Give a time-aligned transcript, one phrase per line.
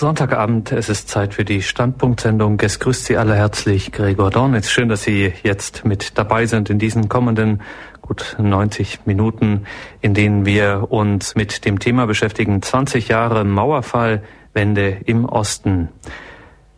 [0.00, 2.58] Sonntagabend, es ist Zeit für die Standpunktsendung.
[2.62, 4.70] Es grüßt Sie alle herzlich, Gregor Dornitz.
[4.70, 7.60] Schön, dass Sie jetzt mit dabei sind in diesen kommenden
[8.00, 9.66] gut 90 Minuten,
[10.00, 12.62] in denen wir uns mit dem Thema beschäftigen.
[12.62, 14.22] 20 Jahre Mauerfall,
[14.54, 15.90] Wende im Osten.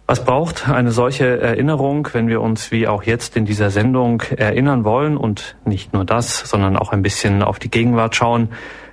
[0.09, 4.85] Was braucht eine solche Erinnerung, wenn wir uns wie auch jetzt in dieser Sendung erinnern
[4.85, 8.49] wollen und nicht nur das, sondern auch ein bisschen auf die Gegenwart schauen?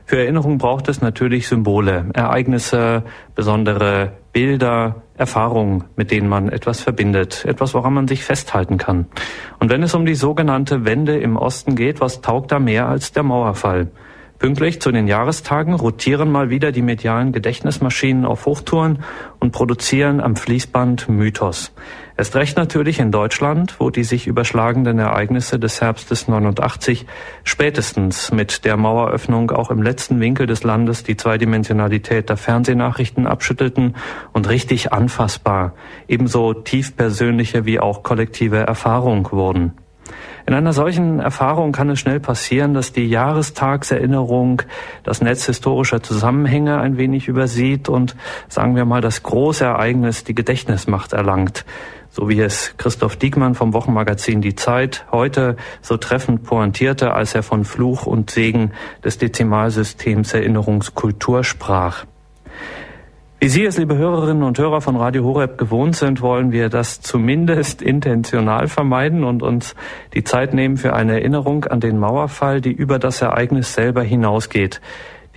[0.09, 3.03] Für Erinnerung braucht es natürlich Symbole, Ereignisse,
[3.35, 9.05] besondere Bilder, Erfahrungen, mit denen man etwas verbindet, etwas, woran man sich festhalten kann.
[9.59, 13.11] Und wenn es um die sogenannte Wende im Osten geht, was taugt da mehr als
[13.11, 13.91] der Mauerfall?
[14.39, 19.03] Pünktlich zu den Jahrestagen rotieren mal wieder die medialen Gedächtnismaschinen auf Hochtouren
[19.39, 21.71] und produzieren am Fließband Mythos.
[22.19, 27.05] Erst recht natürlich in Deutschland, wo die sich überschlagenden Ereignisse des Herbstes 89
[27.45, 33.95] spätestens mit der Maueröffnung auch im letzten Winkel des Landes die Zweidimensionalität der Fernsehnachrichten abschüttelten
[34.33, 35.75] und richtig anfassbar,
[36.09, 39.75] ebenso tief persönliche wie auch kollektive Erfahrung wurden.
[40.45, 44.63] In einer solchen Erfahrung kann es schnell passieren, dass die Jahrestagserinnerung
[45.03, 48.15] das Netz historischer Zusammenhänge ein wenig übersieht und,
[48.47, 51.65] sagen wir mal, das große Ereignis die Gedächtnismacht erlangt.
[52.11, 57.43] So wie es Christoph Diekmann vom Wochenmagazin Die Zeit heute so treffend pointierte, als er
[57.43, 58.71] von Fluch und Segen
[59.03, 62.05] des Dezimalsystems Erinnerungskultur sprach.
[63.41, 66.99] Wie Sie es, liebe Hörerinnen und Hörer von Radio Horeb gewohnt sind, wollen wir das
[66.99, 69.75] zumindest intentional vermeiden und uns
[70.13, 74.81] die Zeit nehmen für eine Erinnerung an den Mauerfall, die über das Ereignis selber hinausgeht.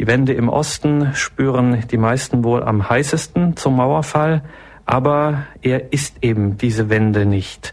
[0.00, 4.42] Die Wände im Osten spüren die meisten wohl am heißesten zum Mauerfall,
[4.86, 7.72] aber er ist eben diese Wende nicht.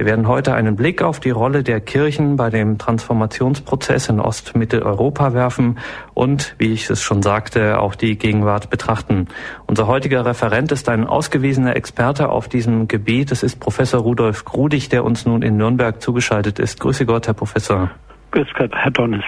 [0.00, 5.34] Wir werden heute einen Blick auf die Rolle der Kirchen bei dem Transformationsprozess in Ostmitteleuropa
[5.34, 5.78] werfen
[6.14, 9.28] und, wie ich es schon sagte, auch die Gegenwart betrachten.
[9.66, 13.30] Unser heutiger Referent ist ein ausgewiesener Experte auf diesem Gebiet.
[13.30, 16.80] Es ist Professor Rudolf Grudig, der uns nun in Nürnberg zugeschaltet ist.
[16.80, 17.90] Grüße Gott, Herr Professor.
[18.30, 19.24] Grüß Gott, Herr Donnes.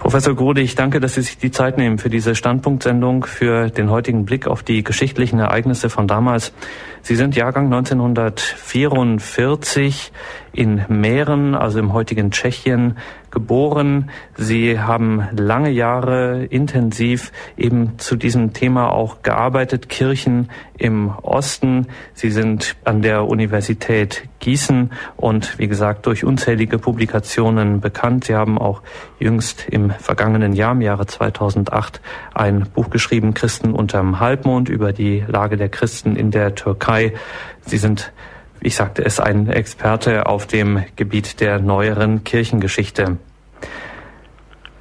[0.00, 4.24] Professor Grudig, danke, dass Sie sich die Zeit nehmen für diese Standpunktsendung, für den heutigen
[4.24, 6.54] Blick auf die geschichtlichen Ereignisse von damals.
[7.02, 10.12] Sie sind Jahrgang 1944
[10.52, 12.96] in Mähren, also im heutigen Tschechien,
[13.30, 14.10] geboren.
[14.36, 21.86] Sie haben lange Jahre intensiv eben zu diesem Thema auch gearbeitet, Kirchen im Osten.
[22.14, 28.24] Sie sind an der Universität Gießen und wie gesagt durch unzählige Publikationen bekannt.
[28.24, 28.82] Sie haben auch
[29.18, 32.00] jüngst im vergangenen Jahr, im Jahre 2008,
[32.34, 36.89] ein Buch geschrieben, Christen unterm Halbmond, über die Lage der Christen in der Türkei.
[37.66, 38.12] Sie sind
[38.62, 43.16] ich sagte es, ein Experte auf dem Gebiet der neueren Kirchengeschichte.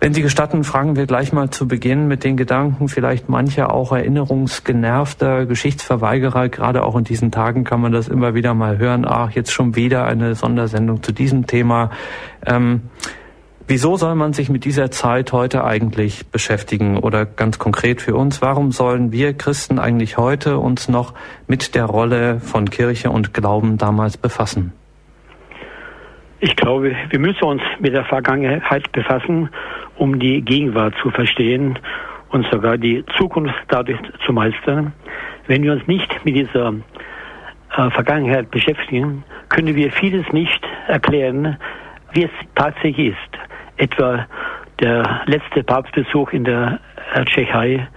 [0.01, 3.91] Wenn Sie gestatten, fragen wir gleich mal zu Beginn mit den Gedanken, vielleicht mancher auch
[3.91, 9.31] erinnerungsgenervter Geschichtsverweigerer, gerade auch in diesen Tagen kann man das immer wieder mal hören, ach,
[9.31, 11.91] jetzt schon wieder eine Sondersendung zu diesem Thema.
[12.45, 12.83] Ähm,
[13.71, 18.41] Wieso soll man sich mit dieser Zeit heute eigentlich beschäftigen oder ganz konkret für uns,
[18.41, 21.13] warum sollen wir Christen eigentlich heute uns noch
[21.45, 24.73] mit der Rolle von Kirche und Glauben damals befassen?
[26.39, 29.51] Ich glaube, wir müssen uns mit der Vergangenheit befassen,
[29.97, 31.77] um die Gegenwart zu verstehen
[32.31, 34.93] und sogar die Zukunft dadurch zu meistern.
[35.45, 36.73] Wenn wir uns nicht mit dieser
[37.77, 41.57] äh, Vergangenheit beschäftigen, können wir vieles nicht erklären,
[42.13, 43.48] wie es tatsächlich ist
[43.79, 44.27] etwa
[44.79, 46.79] der letzte Papstbesuch in der
[47.13, 47.87] äh, Tschechei,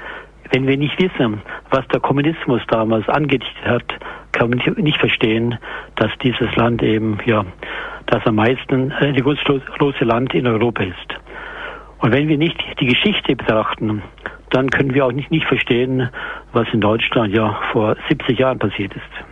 [0.50, 3.84] wenn wir nicht wissen, was der Kommunismus damals angedichtet hat,
[4.32, 5.58] kann man nicht verstehen,
[5.96, 7.44] dass dieses Land eben, ja,
[8.06, 11.18] das am meisten äh, regungslose Land in Europa ist.
[11.98, 14.02] Und wenn wir nicht die Geschichte betrachten,
[14.50, 16.10] dann können wir auch nicht, nicht verstehen,
[16.52, 19.31] was in Deutschland ja vor 70 Jahren passiert ist.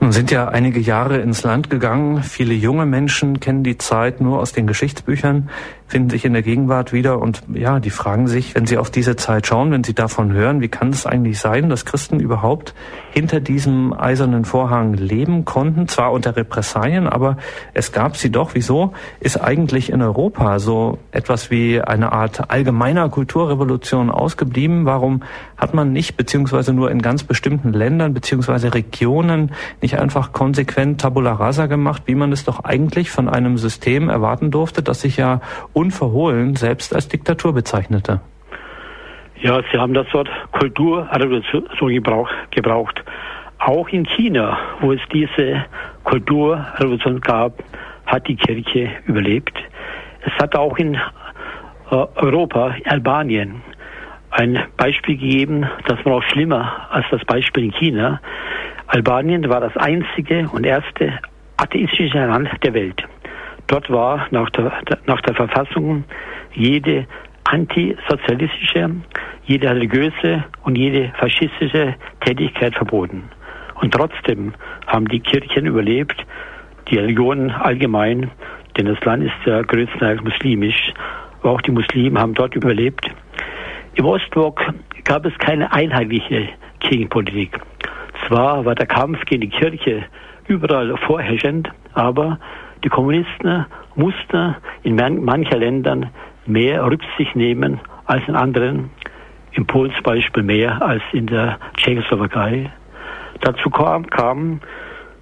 [0.00, 2.22] Nun sind ja einige Jahre ins Land gegangen.
[2.22, 5.50] Viele junge Menschen kennen die Zeit nur aus den Geschichtsbüchern
[5.90, 9.16] finden sich in der Gegenwart wieder und ja, die fragen sich, wenn sie auf diese
[9.16, 12.74] Zeit schauen, wenn sie davon hören, wie kann es eigentlich sein, dass Christen überhaupt
[13.10, 17.38] hinter diesem eisernen Vorhang leben konnten, zwar unter Repressalien, aber
[17.74, 18.50] es gab sie doch.
[18.54, 24.84] Wieso ist eigentlich in Europa so etwas wie eine Art allgemeiner Kulturrevolution ausgeblieben?
[24.84, 25.24] Warum
[25.56, 29.50] hat man nicht, beziehungsweise nur in ganz bestimmten Ländern, beziehungsweise Regionen,
[29.82, 34.52] nicht einfach konsequent Tabula Rasa gemacht, wie man es doch eigentlich von einem System erwarten
[34.52, 35.40] durfte, das sich ja
[35.80, 38.20] unverhohlen selbst als Diktatur bezeichnete.
[39.42, 43.02] Ja, Sie haben das Wort Kulturrevolution gebraucht, gebraucht.
[43.58, 45.64] Auch in China, wo es diese
[46.04, 47.62] Kulturrevolution gab,
[48.06, 49.56] hat die Kirche überlebt.
[50.26, 50.98] Es hat auch in äh,
[51.90, 53.62] Europa, Albanien,
[54.30, 58.20] ein Beispiel gegeben, das war auch schlimmer als das Beispiel in China.
[58.86, 61.18] Albanien war das einzige und erste
[61.56, 63.02] atheistische Land der Welt.
[63.70, 64.72] Dort war nach der,
[65.06, 66.02] nach der Verfassung
[66.52, 67.06] jede
[67.44, 68.90] antisozialistische,
[69.44, 71.94] jede religiöse und jede faschistische
[72.24, 73.30] Tätigkeit verboten.
[73.80, 74.54] Und trotzdem
[74.88, 76.16] haben die Kirchen überlebt,
[76.90, 78.32] die Religionen allgemein,
[78.76, 80.92] denn das Land ist ja größtenteils muslimisch.
[81.40, 83.08] Aber auch die Muslime haben dort überlebt.
[83.94, 84.60] Im Ostblock
[85.04, 86.48] gab es keine einheitliche
[86.80, 87.60] Kirchenpolitik.
[88.26, 90.06] Zwar war der Kampf gegen die Kirche
[90.48, 92.40] überall vorherrschend, aber
[92.84, 96.10] die Kommunisten mussten in manchen Ländern
[96.46, 98.90] mehr Rücksicht nehmen als in anderen.
[99.52, 102.70] In Polen zum Beispiel mehr als in der Tschechoslowakei.
[103.40, 104.60] Dazu kam, kam,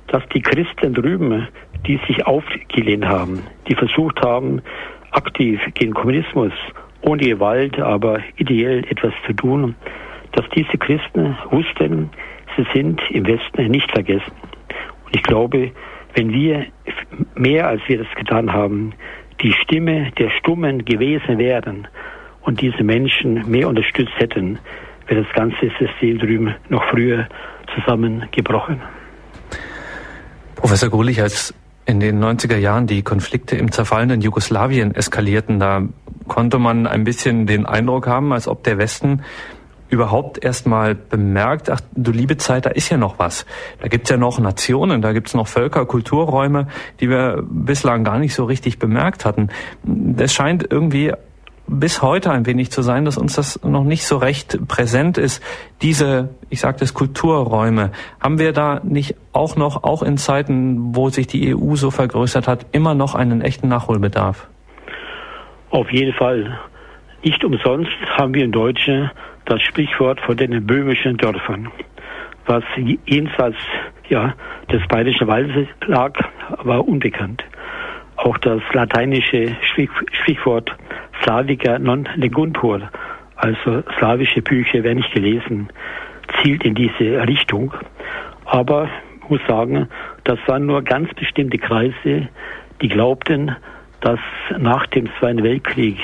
[0.08, 1.48] dass die Christen drüben,
[1.86, 4.60] die sich aufgelehnt haben, die versucht haben,
[5.12, 6.52] aktiv gegen Kommunismus
[7.02, 9.74] ohne Gewalt, aber ideell etwas zu tun,
[10.32, 12.10] dass diese Christen wussten,
[12.56, 14.32] sie sind im Westen nicht vergessen.
[15.04, 15.70] Und ich glaube,
[16.14, 16.66] wenn wir
[17.34, 18.92] mehr als wir das getan haben,
[19.40, 21.86] die Stimme der Stummen gewesen wären
[22.42, 24.58] und diese Menschen mehr unterstützt hätten,
[25.06, 27.28] wäre das ganze System drüben noch früher
[27.74, 28.80] zusammengebrochen.
[30.56, 31.54] Professor Grulich, als
[31.86, 35.88] in den 90er Jahren die Konflikte im zerfallenen Jugoslawien eskalierten, da
[36.26, 39.22] konnte man ein bisschen den Eindruck haben, als ob der Westen
[39.90, 43.46] überhaupt erstmal bemerkt, ach du liebe Zeit, da ist ja noch was.
[43.80, 46.68] Da gibt's ja noch Nationen, da gibt's noch Völker, Kulturräume,
[47.00, 49.48] die wir bislang gar nicht so richtig bemerkt hatten.
[50.16, 51.12] Es scheint irgendwie
[51.68, 55.42] bis heute ein wenig zu sein, dass uns das noch nicht so recht präsent ist.
[55.82, 57.92] Diese, ich sagte es, Kulturräume.
[58.20, 62.48] Haben wir da nicht auch noch, auch in Zeiten, wo sich die EU so vergrößert
[62.48, 64.48] hat, immer noch einen echten Nachholbedarf?
[65.70, 66.58] Auf jeden Fall.
[67.22, 69.10] Nicht umsonst haben wir in Deutsche
[69.48, 71.70] das Sprichwort von den böhmischen Dörfern,
[72.46, 72.62] was
[73.06, 73.56] jenseits
[74.08, 74.34] ja,
[74.70, 76.12] des Bayerischen Waldes lag,
[76.64, 77.42] war unbekannt.
[78.16, 79.56] Auch das lateinische
[80.12, 80.74] Sprichwort
[81.22, 82.90] Slavica non leguntur,
[83.36, 85.68] also slawische Bücher werden nicht gelesen,
[86.42, 87.72] zielt in diese Richtung.
[88.44, 88.88] Aber
[89.22, 89.88] ich muss sagen,
[90.24, 92.28] das waren nur ganz bestimmte Kreise,
[92.82, 93.56] die glaubten,
[94.00, 94.20] dass
[94.58, 95.96] nach dem Zweiten Weltkrieg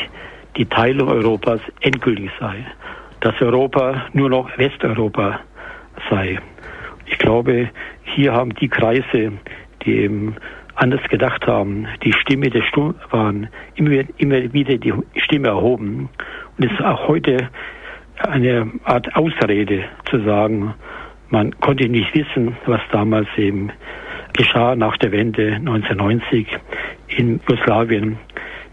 [0.56, 2.64] die Teilung Europas endgültig sei,
[3.24, 5.40] dass Europa nur noch Westeuropa
[6.10, 6.38] sei.
[7.06, 7.70] Ich glaube,
[8.02, 9.32] hier haben die Kreise,
[9.82, 10.36] die eben
[10.74, 16.10] anders gedacht haben, die Stimme der Sturm waren, immer, immer wieder die Stimme erhoben.
[16.58, 17.48] Und es ist auch heute
[18.18, 20.74] eine Art Ausrede zu sagen,
[21.30, 23.72] man konnte nicht wissen, was damals eben
[24.34, 26.46] geschah nach der Wende 1990
[27.08, 28.18] in Jugoslawien.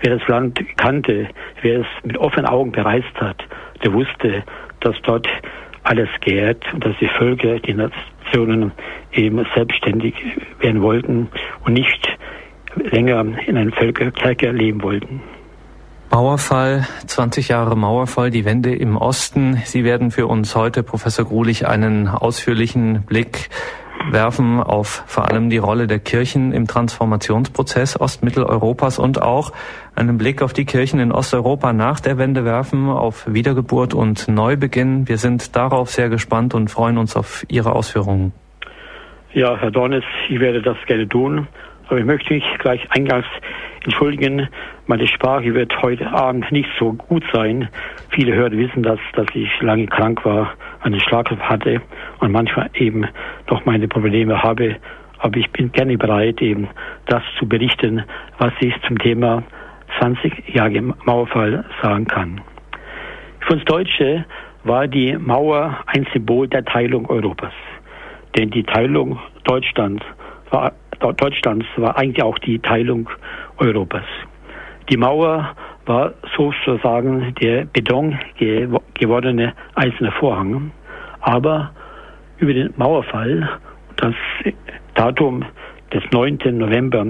[0.01, 1.30] Wer das Land kannte,
[1.62, 3.45] wer es mit offenen Augen bereist hat,
[3.83, 4.43] der wusste,
[4.79, 5.27] dass dort
[5.83, 8.71] alles gärt und dass die Völker, die Nationen
[9.13, 10.13] eben selbstständig
[10.59, 11.29] werden wollten
[11.65, 12.07] und nicht
[12.75, 15.21] länger in einem Völkerkerker leben wollten.
[16.11, 19.61] Mauerfall, 20 Jahre Mauerfall, die Wende im Osten.
[19.63, 23.49] Sie werden für uns heute, Professor Grulich, einen ausführlichen Blick
[24.09, 29.51] werfen auf vor allem die Rolle der Kirchen im Transformationsprozess Ostmitteleuropas und auch
[29.95, 35.07] einen Blick auf die Kirchen in Osteuropa nach der Wende werfen, auf Wiedergeburt und Neubeginn.
[35.07, 38.34] Wir sind darauf sehr gespannt und freuen uns auf Ihre Ausführungen.
[39.34, 41.48] Ja, Herr Dornes, ich werde das gerne tun,
[41.88, 43.25] aber ich möchte mich gleich eingangs
[43.84, 44.50] entschuldigen.
[44.88, 47.70] Meine Sprache wird heute Abend nicht so gut sein.
[48.10, 51.81] Viele Hörer wissen das, dass ich lange krank war, einen Schlag hatte
[52.19, 53.05] und manchmal eben
[53.50, 54.77] noch meine Probleme habe.
[55.19, 56.67] Aber ich bin gerne bereit, eben
[57.05, 58.03] das zu berichten,
[58.39, 59.43] was ich zum Thema
[60.00, 62.41] 20 Jahre Mauerfall sagen kann.
[63.41, 64.25] Für uns Deutsche
[64.63, 67.53] war die Mauer ein Symbol der Teilung Europas.
[68.38, 70.03] Denn die Teilung Deutschlands
[70.51, 73.09] war, Deutschlands war eigentlich auch die Teilung
[73.57, 74.05] Europas.
[74.89, 75.55] Die Mauer
[75.91, 78.17] war sozusagen der Beton
[78.93, 80.71] gewordene eiserne Vorhang.
[81.19, 81.71] Aber
[82.38, 83.60] über den Mauerfall,
[83.98, 84.15] das
[84.93, 85.43] Datum
[85.93, 86.39] des 9.
[86.57, 87.05] November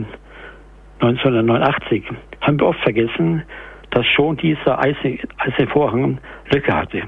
[1.00, 2.06] 1989,
[2.42, 3.44] haben wir oft vergessen,
[3.92, 6.18] dass schon dieser eiserne Vorhang
[6.52, 7.04] Löcher hatte.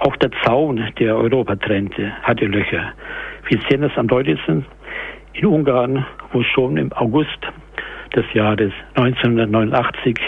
[0.00, 2.92] Auch der Zaun, der Europa trennte, hatte Löcher.
[3.48, 4.66] Wir sehen das am deutlichsten
[5.32, 7.38] in Ungarn, wo schon im August
[8.14, 10.20] des Jahres 1989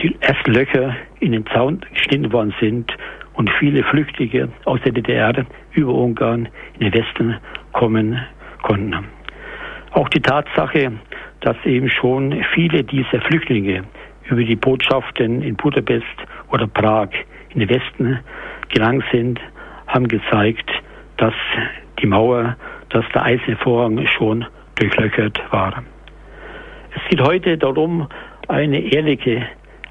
[0.00, 2.92] die ersten Löcher in den Zaun geschnitten worden sind
[3.34, 6.48] und viele Flüchtlinge aus der DDR über Ungarn
[6.78, 7.36] in den Westen
[7.72, 8.18] kommen
[8.62, 9.06] konnten.
[9.92, 10.92] Auch die Tatsache,
[11.40, 13.84] dass eben schon viele dieser Flüchtlinge
[14.24, 16.04] über die Botschaften in Budapest
[16.50, 17.08] oder Prag
[17.50, 18.18] in den Westen
[18.68, 19.40] gelangt sind,
[19.86, 20.70] haben gezeigt,
[21.16, 21.34] dass
[22.00, 22.56] die Mauer,
[22.90, 25.82] dass der eiserne Vorhang schon durchlöchert war.
[26.94, 28.08] Es geht heute darum,
[28.48, 29.46] eine ehrliche,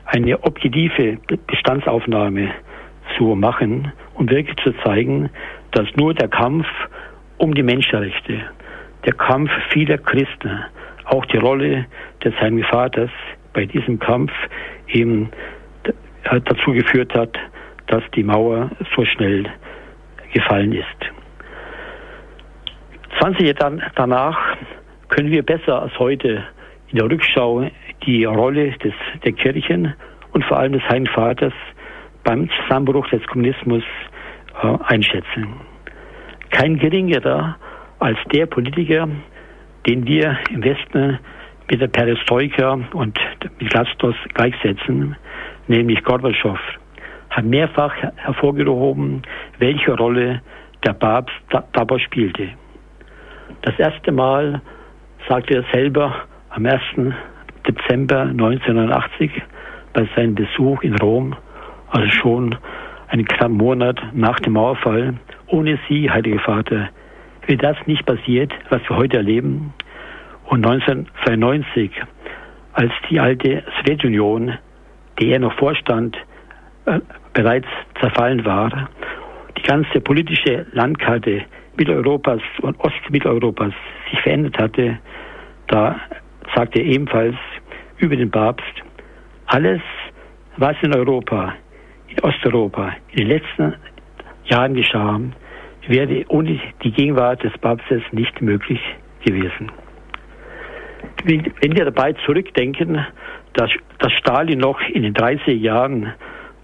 [0.06, 2.52] eine objektive Bestandsaufnahme
[3.18, 5.30] zu machen und wirklich zu zeigen,
[5.72, 6.68] dass nur der Kampf
[7.38, 8.42] um die Menschenrechte,
[9.06, 10.64] der Kampf vieler Christen,
[11.06, 11.86] auch die Rolle
[12.24, 13.12] des Heiligen Vaters
[13.54, 14.32] bei diesem Kampf
[14.88, 15.30] eben
[16.24, 17.38] dazu geführt hat,
[17.88, 19.46] dass die Mauer so schnell
[20.34, 21.12] gefallen ist.
[23.20, 24.58] 20 Jahre danach
[25.10, 26.44] können wir besser als heute
[26.90, 27.70] in der Rückschau
[28.04, 29.94] die Rolle des, der Kirchen
[30.34, 31.54] und vor allem des Heiligen Vaters
[32.24, 33.84] beim Zusammenbruch des Kommunismus
[34.62, 35.48] äh, einschätzen.
[36.50, 37.58] Kein geringerer
[38.00, 39.08] als der Politiker,
[39.88, 41.20] den wir im Westen
[41.70, 43.18] mit der Perestroika und
[43.60, 45.16] mit Glasnost gleichsetzen,
[45.68, 46.60] nämlich Gorbatschow,
[47.30, 49.24] hat mehrfach hervorgehoben,
[49.60, 50.42] welche Rolle
[50.86, 51.36] der Papst
[51.74, 52.50] dabei spielte.
[53.62, 54.62] Das erste Mal
[55.28, 56.14] sagte er selber
[56.50, 56.82] am 1.
[57.68, 59.32] Dezember 1989
[59.94, 61.36] bei seinem Besuch in Rom,
[61.90, 62.56] also schon
[63.08, 65.16] einen knappen Monat nach dem Mauerfall,
[65.48, 66.90] ohne Sie, Heiliger Vater,
[67.46, 69.74] wäre das nicht passiert, was wir heute erleben.
[70.46, 71.92] Und 1992,
[72.74, 74.58] als die alte Sowjetunion,
[75.20, 76.18] die er noch vorstand,
[76.86, 77.00] äh,
[77.34, 77.68] bereits
[78.00, 78.90] zerfallen war,
[79.58, 81.46] die ganze politische Landkarte
[81.78, 83.74] Mitteleuropas und Ostmitteleuropas
[84.10, 84.98] sich verändert hatte,
[85.68, 86.00] da
[86.56, 87.36] sagte er ebenfalls
[87.98, 88.84] über den Papst,
[89.48, 89.82] alles,
[90.58, 91.54] was in Europa,
[92.08, 93.74] in Osteuropa in den letzten
[94.46, 95.20] Jahren geschah,
[95.88, 98.80] wäre ohne die Gegenwart des Papstes nicht möglich
[99.24, 99.72] gewesen.
[101.24, 103.06] Wenn wir dabei zurückdenken,
[103.54, 106.14] dass, dass Stalin noch in den 30er Jahren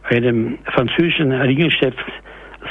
[0.04, 1.96] einem französischen Regierungschef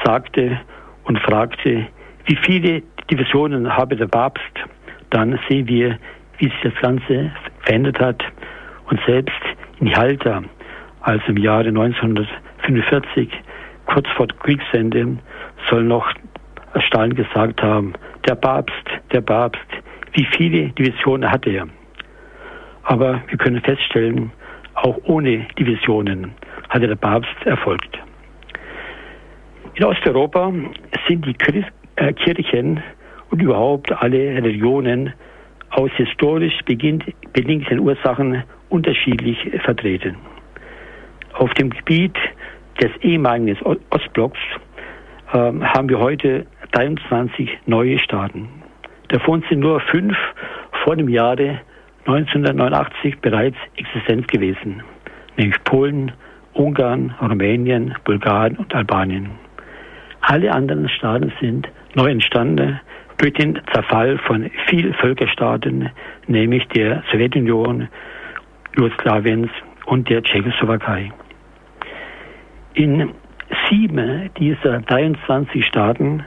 [0.04, 0.60] sagte
[1.04, 1.86] und fragte,
[2.26, 4.42] wie viele Divisionen habe der Papst,
[5.10, 5.98] dann sehen wir,
[6.40, 7.30] wie sich das Ganze
[7.60, 8.22] verändert hat.
[8.88, 9.40] Und selbst
[9.78, 10.42] in Halter,
[11.02, 13.30] also im Jahre 1945,
[13.86, 15.18] kurz vor Kriegsende,
[15.68, 16.12] soll noch
[16.86, 17.92] Stalin gesagt haben,
[18.26, 18.74] der Papst,
[19.12, 19.60] der Papst,
[20.12, 21.68] wie viele Divisionen hatte er?
[22.84, 24.32] Aber wir können feststellen,
[24.74, 26.32] auch ohne Divisionen
[26.68, 27.98] hatte der Papst erfolgt.
[29.74, 30.52] In Osteuropa
[31.06, 31.36] sind die
[31.96, 32.82] äh, Kirchen
[33.30, 35.12] und überhaupt alle Religionen
[35.70, 40.16] aus historisch bedingten Ursachen unterschiedlich vertreten.
[41.34, 42.16] Auf dem Gebiet
[42.80, 43.56] des ehemaligen
[43.90, 44.38] Ostblocks
[45.32, 48.48] äh, haben wir heute 23 neue Staaten.
[49.08, 50.16] Davon sind nur fünf
[50.84, 51.60] vor dem Jahre
[52.06, 54.82] 1989 bereits existent gewesen,
[55.36, 56.12] nämlich Polen,
[56.54, 59.30] Ungarn, Rumänien, Bulgarien und Albanien.
[60.22, 62.80] Alle anderen Staaten sind neu entstanden
[63.20, 65.90] durch den Zerfall von vielen Völkerstaaten,
[66.26, 67.88] nämlich der Sowjetunion,
[68.76, 69.50] Jugoslawiens
[69.84, 71.12] und der Tschechoslowakei.
[72.74, 73.10] In
[73.68, 76.24] sieben dieser 23 Staaten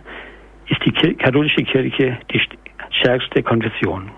[0.67, 2.41] ist die katholische Kirche die
[2.99, 4.11] stärkste Konfession,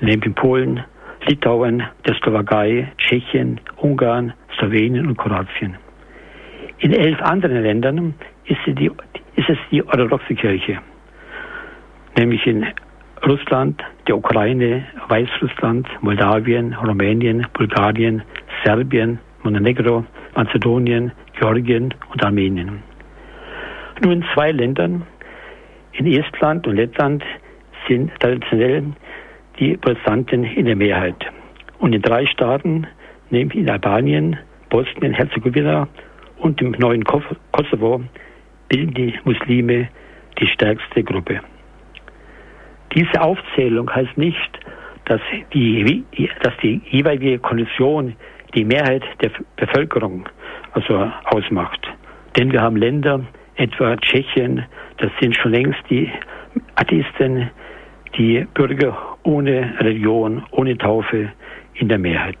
[0.00, 0.84] nämlich in Polen,
[1.26, 5.76] Litauen, der Slowakei, Tschechien, Ungarn, Slowenien und Kroatien.
[6.78, 8.14] In elf anderen Ländern
[8.46, 8.90] ist, die,
[9.34, 10.78] ist es die orthodoxe Kirche,
[12.16, 12.66] nämlich in
[13.26, 18.22] Russland, der Ukraine, Weißrussland, Moldawien, Rumänien, Bulgarien,
[18.64, 20.04] Serbien, Montenegro,
[20.34, 22.82] Mazedonien, Georgien und Armenien.
[24.02, 25.06] Nur in zwei Ländern,
[25.92, 27.24] in Estland und Lettland,
[27.88, 28.84] sind traditionell
[29.58, 31.16] die Protestanten in der Mehrheit.
[31.78, 32.86] Und in drei Staaten,
[33.30, 34.36] nämlich in Albanien,
[34.70, 35.88] Bosnien-Herzegowina
[36.38, 38.02] und dem neuen Kosovo,
[38.68, 39.88] bilden die Muslime
[40.38, 41.40] die stärkste Gruppe.
[42.96, 44.58] Diese Aufzählung heißt nicht,
[45.04, 45.20] dass
[45.52, 46.04] die,
[46.42, 48.16] dass die jeweilige Kondition
[48.54, 50.26] die Mehrheit der Bevölkerung
[50.72, 51.86] also ausmacht.
[52.36, 53.20] Denn wir haben Länder,
[53.56, 54.64] etwa Tschechien,
[54.96, 56.10] das sind schon längst die
[56.74, 57.50] Atheisten,
[58.16, 61.32] die Bürger ohne Religion, ohne Taufe
[61.74, 62.38] in der Mehrheit.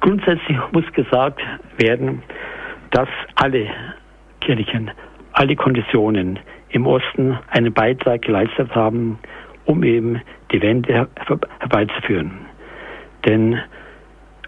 [0.00, 1.40] Grundsätzlich muss gesagt
[1.78, 2.22] werden,
[2.90, 3.68] dass alle
[4.40, 4.90] Kirchen,
[5.32, 6.40] alle Konditionen
[6.72, 9.18] im Osten einen Beitrag geleistet haben,
[9.64, 10.20] um eben
[10.52, 11.08] die Wende
[11.60, 12.32] herbeizuführen.
[13.24, 13.60] Denn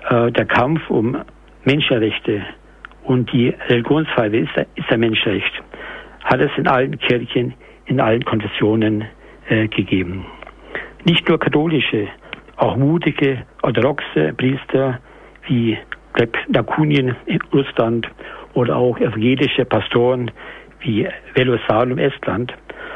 [0.09, 1.17] äh, der Kampf um
[1.65, 2.43] Menschenrechte
[3.05, 5.53] und die Religionsfreiheit ist, ist ein Menschenrecht,
[6.25, 7.55] hat es in allen Kirchen,
[7.87, 9.05] in allen Konfessionen
[9.49, 10.25] äh, gegeben.
[11.05, 12.09] Nicht nur katholische,
[12.57, 15.01] auch mutige orthodoxe Priester
[15.47, 15.77] wie
[16.49, 18.09] Lakunien in Russland
[18.55, 20.31] oder auch evangelische Pastoren
[20.83, 22.53] wie Velosalum Estland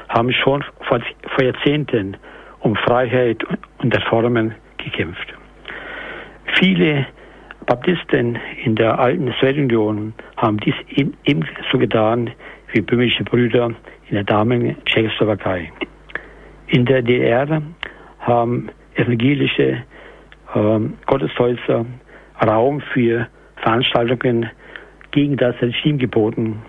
[0.09, 1.01] haben schon vor,
[1.35, 2.17] vor Jahrzehnten
[2.61, 3.45] um Freiheit
[3.79, 5.35] und Reformen gekämpft.
[6.59, 7.07] Viele
[7.67, 10.75] Baptisten in der alten Sowjetunion haben dies
[11.25, 12.31] ebenso getan
[12.73, 13.73] wie böhmische Brüder
[14.09, 15.71] in der damaligen Tschechoslowakei.
[16.69, 17.63] In der DDR
[18.21, 19.83] haben evangelische
[20.55, 21.85] äh, Gotteshäuser
[22.45, 23.27] Raum für
[23.57, 24.51] Veranstaltungen
[25.11, 26.63] gegen das Regime geboten.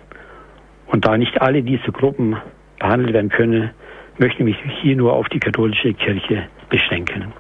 [0.88, 2.38] Und da nicht alle diese Gruppen
[2.80, 3.72] behandelt werden können,
[4.18, 7.34] möchte ich mich hier nur auf die katholische Kirche beschränken.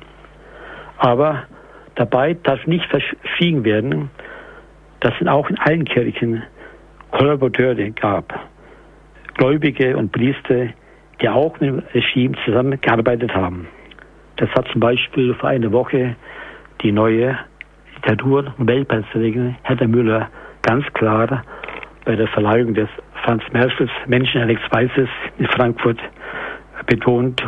[0.97, 1.43] Aber
[1.95, 4.09] dabei darf nicht verschwiegen werden,
[4.99, 6.43] dass es auch in allen Kirchen
[7.11, 8.33] Kollaborateure gab,
[9.35, 10.67] Gläubige und Priester,
[11.21, 13.67] die auch mit dem Regime zusammengearbeitet haben.
[14.37, 16.15] Das hat zum Beispiel vor einer Woche
[16.81, 17.37] die neue
[17.95, 20.29] Literatur-Nobelpreisträgerin Hertha Müller
[20.61, 21.43] ganz klar
[22.05, 22.89] bei der Verleihung des
[23.23, 25.99] Franz Merschels Menschen Alex Weißes in Frankfurt
[26.85, 27.41] betont,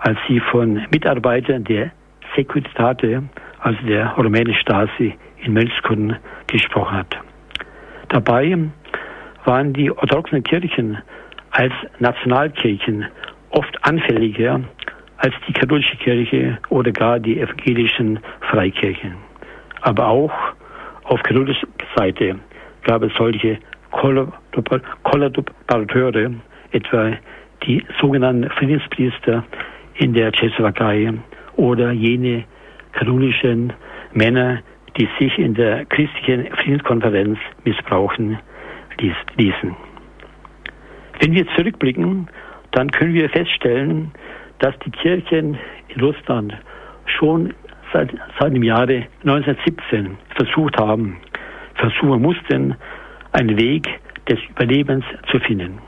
[0.00, 1.92] als sie von Mitarbeitern der
[2.34, 3.22] Securitate,
[3.60, 7.16] also der rumänischen Stasi in Mönchskunden gesprochen hat.
[8.08, 8.56] Dabei
[9.44, 10.98] waren die orthodoxen Kirchen
[11.50, 13.06] als Nationalkirchen
[13.50, 14.60] oft anfälliger
[15.18, 19.16] als die katholische Kirche oder gar die evangelischen Freikirchen.
[19.82, 20.32] Aber auch
[21.04, 22.36] auf katholischer Seite
[22.84, 23.58] gab es solche
[23.90, 26.30] Kollaborateure,
[26.72, 27.12] etwa
[27.64, 29.44] die sogenannten Friedenspriester
[29.94, 31.12] in der Tschechoslowakei
[31.56, 32.44] oder jene
[32.92, 33.72] katholischen
[34.12, 34.60] Männer,
[34.96, 38.38] die sich in der christlichen Friedenskonferenz missbrauchen
[39.36, 39.76] ließen.
[41.20, 42.28] Wenn wir zurückblicken,
[42.72, 44.12] dann können wir feststellen,
[44.58, 46.56] dass die Kirchen in Russland
[47.04, 47.52] schon
[47.92, 51.16] seit, seit dem Jahre 1917 versucht haben,
[51.74, 52.76] versuchen mussten,
[53.32, 53.88] einen Weg
[54.28, 55.78] des Überlebens zu finden.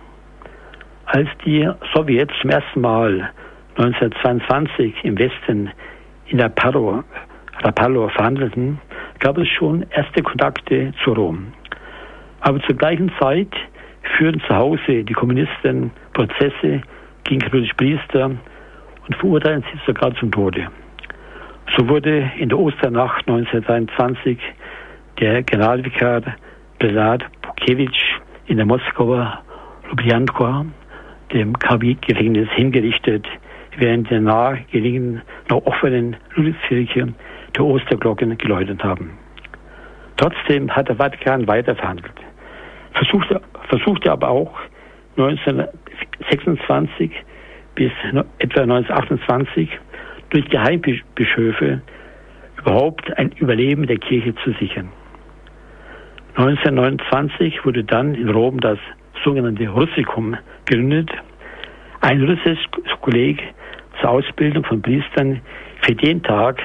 [1.07, 3.31] Als die Sowjets zum ersten Mal
[3.77, 5.71] 1922 im Westen
[6.27, 7.05] in Rapallo,
[7.63, 8.81] Rapallo verhandelten,
[9.19, 11.53] gab es schon erste Kontakte zu Rom.
[12.41, 13.53] Aber zur gleichen Zeit
[14.17, 16.83] führten zu Hause die Kommunisten Prozesse
[17.25, 18.31] gegen katholische Priester
[19.07, 20.69] und verurteilten sie sogar zum Tode.
[21.77, 24.39] So wurde in der Osternacht 1923
[25.21, 26.23] der Generalvikar
[26.83, 29.41] Bernard Bukewitsch in der Moskauer
[29.89, 30.67] Lubjanka,
[31.33, 33.25] dem KW-Gefängnis, hingerichtet,
[33.77, 37.15] während der nahegelegenen, noch offenen Ludwigskirche
[37.55, 39.13] der Osterglocken geläutet haben.
[40.17, 42.21] Trotzdem hat der Vatikan weiter verhandelt,
[42.95, 44.59] versuchte, versuchte aber auch
[45.17, 47.13] 1926
[47.77, 47.93] bis
[48.41, 49.69] etwa 1928
[50.31, 51.81] durch Geheimbischöfe
[52.59, 54.89] überhaupt ein Überleben der Kirche zu sichern.
[56.35, 58.79] 1929 wurde dann in Rom das
[59.23, 61.11] sogenannte Russikum gegründet,
[62.01, 62.59] ein russisches
[63.03, 63.43] Kolleg
[64.01, 65.43] zur Ausbildung von Priestern
[65.83, 66.63] für den Tag,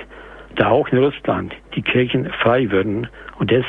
[0.55, 3.07] da auch in Russland die Kirchen frei würden
[3.39, 3.65] und es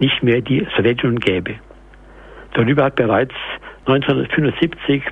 [0.00, 1.54] nicht mehr die Sowjetunion gäbe.
[2.52, 3.34] Darüber hat bereits
[3.86, 5.02] 1975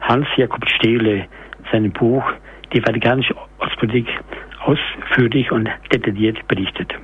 [0.00, 1.26] Hans-Jakob Stehle
[1.72, 2.24] seinem Buch
[2.72, 4.06] Die Vatikanische Ostpolitik
[4.64, 6.94] ausführlich und detailliert berichtet.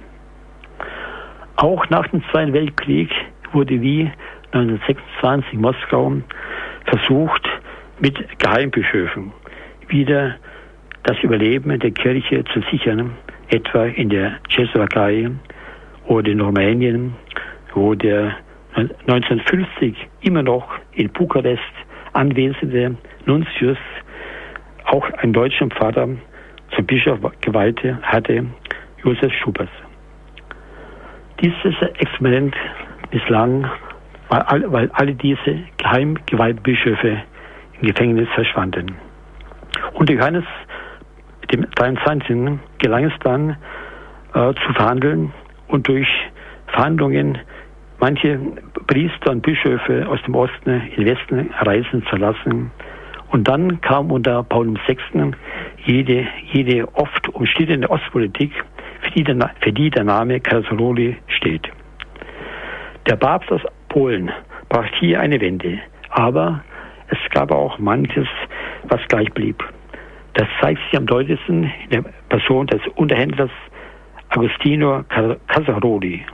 [1.60, 3.10] Auch nach dem Zweiten Weltkrieg
[3.52, 4.10] wurde wie
[4.52, 6.12] 1926 in Moskau
[6.86, 7.46] versucht,
[7.98, 9.30] mit Geheimbischöfen
[9.88, 10.36] wieder
[11.02, 13.10] das Überleben der Kirche zu sichern,
[13.48, 15.30] etwa in der Tschechoslowakei
[16.06, 17.12] oder in Rumänien,
[17.74, 18.36] wo der
[18.74, 21.60] 1950 immer noch in Bukarest
[22.14, 22.96] anwesende
[23.26, 23.76] Nuntius
[24.86, 26.08] auch einen deutschen Vater
[26.74, 28.46] zum Bischof geweiht hatte,
[29.04, 29.68] Josef Schubers.
[31.40, 32.54] Dieses Experiment
[33.12, 33.70] misslang,
[34.28, 36.18] weil, all, weil alle diese geheim
[36.62, 37.22] Bischöfe
[37.80, 38.94] im Gefängnis verschwanden.
[39.94, 40.44] Unter Johannes
[41.52, 42.58] dem 23.
[42.78, 43.56] gelang es dann
[44.34, 45.32] äh, zu verhandeln
[45.68, 46.08] und durch
[46.68, 47.38] Verhandlungen
[47.98, 48.38] manche
[48.86, 52.70] Priester und Bischöfe aus dem Osten in den Westen reisen zu lassen.
[53.30, 55.32] Und dann kam unter Paul VI.
[55.84, 58.52] jede, jede oft umstrittene Ostpolitik,
[59.02, 61.68] für die der, Name Karlsruhe steht.
[63.06, 64.30] Der Papst aus Polen
[64.68, 65.78] brachte hier eine Wende,
[66.10, 66.62] aber
[67.08, 68.28] es gab auch manches,
[68.84, 69.62] was gleich blieb.
[70.34, 73.50] Das zeigt sich am deutlichsten in der Person des Unterhändlers
[74.28, 75.02] Agostino
[75.48, 76.24] Casaroli.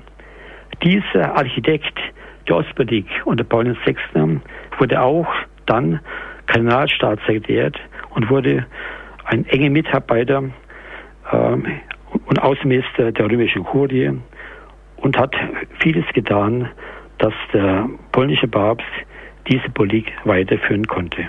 [0.83, 1.98] Dieser Architekt
[2.46, 4.40] der Ostpolitik unter Paul VI.
[4.79, 5.26] wurde auch
[5.64, 6.00] dann
[6.46, 7.72] Kardinalstaatssekretär
[8.11, 8.66] und wurde
[9.24, 10.44] ein enger Mitarbeiter
[11.33, 11.66] ähm,
[12.27, 14.11] und Außenminister der römischen Kurie
[14.97, 15.35] und hat
[15.81, 16.69] vieles getan,
[17.19, 18.87] dass der polnische Papst
[19.49, 21.29] diese Politik weiterführen konnte.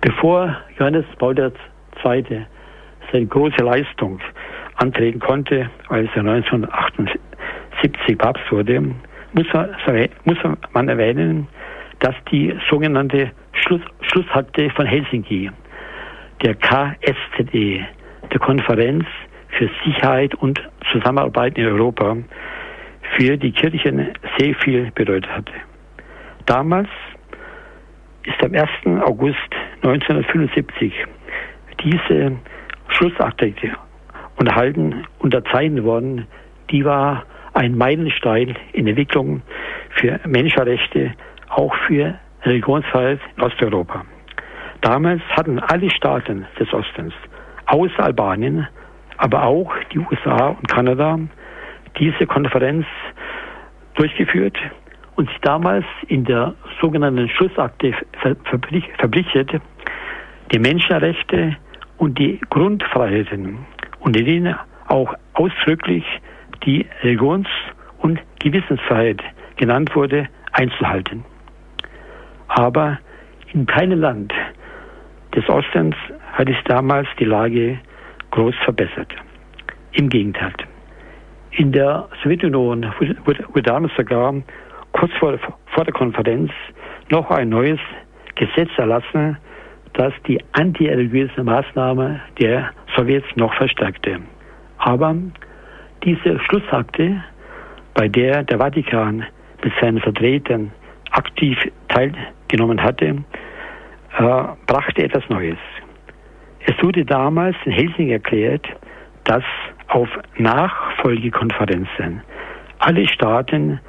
[0.00, 1.52] Bevor Johannes Paul II.
[3.12, 4.20] seine große Leistung
[4.76, 8.80] antreten konnte, als er 1978 Papst wurde,
[9.32, 9.46] muss
[10.72, 11.46] man erwähnen,
[12.00, 15.50] dass die sogenannte Schluss, Schlussakte von Helsinki,
[16.42, 17.86] der KSZE,
[18.32, 19.04] der Konferenz
[19.60, 20.58] für Sicherheit und
[20.90, 22.16] Zusammenarbeit in Europa,
[23.16, 25.52] für die Kirchen sehr viel bedeutet hatte.
[26.46, 26.88] Damals
[28.24, 29.02] ist am 1.
[29.04, 29.36] August
[29.82, 30.94] 1975
[31.84, 32.38] diese
[32.88, 33.52] Schlussakte
[34.38, 36.26] unterhalten, unterzeichnet worden.
[36.70, 39.42] Die war ein Meilenstein in Entwicklung
[39.90, 41.12] für Menschenrechte,
[41.50, 44.06] auch für Religionsfreiheit in Osteuropa.
[44.80, 47.12] Damals hatten alle Staaten des Ostens,
[47.66, 48.66] außer Albanien,
[49.20, 51.18] aber auch die USA und Kanada,
[51.98, 52.86] diese Konferenz
[53.94, 54.56] durchgeführt
[55.16, 59.60] und sich damals in der sogenannten Schlussakte verpflichtet,
[60.52, 61.54] die Menschenrechte
[61.98, 63.58] und die Grundfreiheiten,
[63.98, 64.56] unter denen
[64.88, 66.04] auch ausdrücklich
[66.64, 67.48] die Religions-
[67.98, 69.22] und Gewissensfreiheit
[69.56, 71.26] genannt wurde, einzuhalten.
[72.48, 72.98] Aber
[73.52, 74.32] in keinem Land
[75.34, 75.94] des Ostens
[76.32, 77.78] hat sich damals die Lage
[78.30, 79.14] groß verbessert.
[79.92, 80.52] Im Gegenteil.
[81.52, 82.86] In der Sowjetunion
[83.24, 84.34] wurde, damals sogar
[84.92, 85.38] kurz vor,
[85.74, 86.50] vor der Konferenz
[87.10, 87.80] noch ein neues
[88.36, 89.36] Gesetz erlassen,
[89.94, 94.20] das die antireligiöse Maßnahme der Sowjets noch verstärkte.
[94.78, 95.14] Aber
[96.04, 97.22] diese Schlussakte,
[97.94, 99.26] bei der der Vatikan
[99.62, 100.70] mit seinen Vertretern
[101.10, 103.06] aktiv teilgenommen hatte,
[104.18, 105.58] äh, brachte etwas Neues.
[106.66, 108.66] Es wurde damals in Helsinki erklärt,
[109.24, 109.44] dass
[109.88, 112.22] auf Nachfolgekonferenzen
[112.78, 113.80] alle Staaten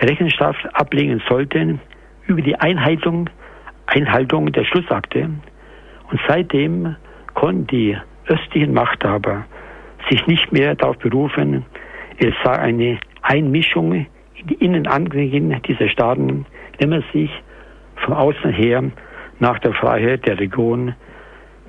[0.00, 1.80] Rechenschaft ablegen sollten
[2.26, 3.28] über die Einhaltung,
[3.86, 5.30] Einhaltung der Schlussakte.
[6.10, 6.96] Und seitdem
[7.34, 9.44] konnten die östlichen Machthaber
[10.08, 11.64] sich nicht mehr darauf berufen,
[12.18, 16.46] es sei eine Einmischung in die Innenangelegenheiten dieser Staaten,
[16.78, 17.30] wenn man sich
[17.96, 18.84] vom Außen her
[19.40, 20.94] nach der Freiheit der Region,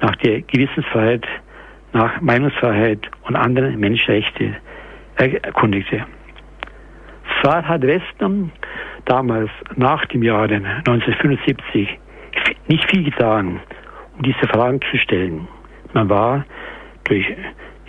[0.01, 1.25] nach der Gewissensfreiheit,
[1.93, 4.55] nach Meinungsfreiheit und anderen Menschenrechte
[5.15, 6.05] erkundigte.
[7.41, 8.51] Zwar hat Westen
[9.05, 11.99] damals nach dem Jahre 1975
[12.67, 13.59] nicht viel getan,
[14.17, 15.47] um diese Fragen zu stellen.
[15.93, 16.45] Man war
[17.05, 17.25] durch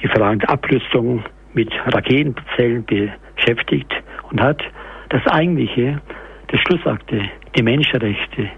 [0.03, 3.93] die Fragen der Abrüstung mit Raketenzellen beschäftigt
[4.31, 4.63] und hat
[5.11, 6.01] das eigentliche,
[6.49, 7.23] das Schlussakte,
[7.57, 8.49] die Menschenrechte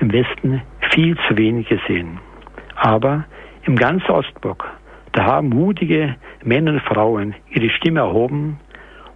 [0.00, 0.62] im Westen
[0.92, 2.18] viel zu wenig gesehen.
[2.76, 3.24] Aber
[3.64, 4.68] im ganzen Ostblock,
[5.12, 8.58] da haben mutige Männer und Frauen ihre Stimme erhoben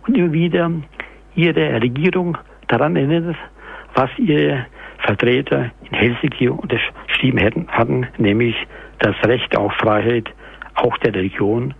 [0.06, 0.70] und immer wieder
[1.34, 3.36] ihre Regierung daran erinnert,
[3.94, 4.66] was ihre
[4.98, 8.56] Vertreter in Helsinki unterschrieben hätten, hatten, nämlich
[8.98, 10.28] das Recht auf Freiheit,
[10.74, 11.74] auch der Religion,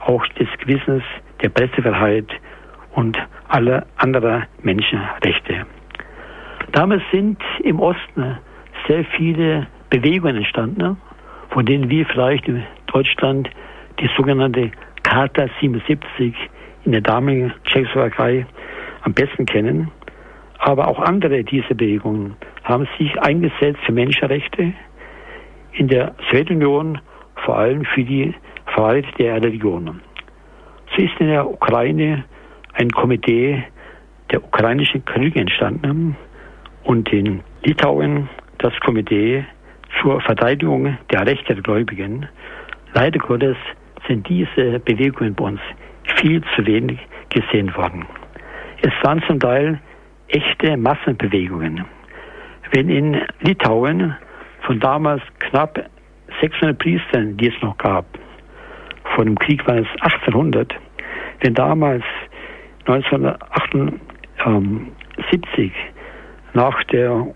[0.00, 1.02] auch des Gewissens,
[1.42, 2.28] der Pressefreiheit
[2.92, 5.66] und aller anderer Menschenrechte.
[6.72, 8.38] Damals sind im Osten
[8.86, 10.96] sehr viele Bewegungen entstanden,
[11.50, 13.50] von denen wir vielleicht in Deutschland
[14.00, 14.70] die sogenannte
[15.02, 16.34] Charta 77
[16.84, 18.46] in der damaligen Tschechoslowakei
[19.02, 19.90] am besten kennen.
[20.58, 24.72] Aber auch andere dieser Bewegungen haben sich eingesetzt für Menschenrechte
[25.72, 27.00] in der Sowjetunion,
[27.44, 28.34] vor allem für die
[28.66, 30.00] Freiheit der Religionen.
[30.94, 32.24] So ist in der Ukraine
[32.74, 33.64] ein Komitee
[34.30, 36.16] der ukrainischen Kriege entstanden
[36.84, 39.44] und in Litauen das Komitee
[40.00, 42.28] zur Verteidigung der Rechte der Gläubigen.
[42.94, 43.56] Leider Gottes
[44.08, 45.60] sind diese Bewegungen bei uns
[46.16, 46.98] viel zu wenig
[47.28, 48.06] gesehen worden.
[48.82, 49.78] Es waren zum Teil
[50.28, 51.84] echte Massenbewegungen.
[52.72, 54.16] Wenn in Litauen
[54.62, 55.78] von damals knapp
[56.40, 58.06] 600 Priestern, die es noch gab,
[59.14, 60.74] vor dem Krieg war es 1800,
[61.40, 62.04] wenn damals
[62.86, 65.72] 1978
[66.54, 67.26] nach der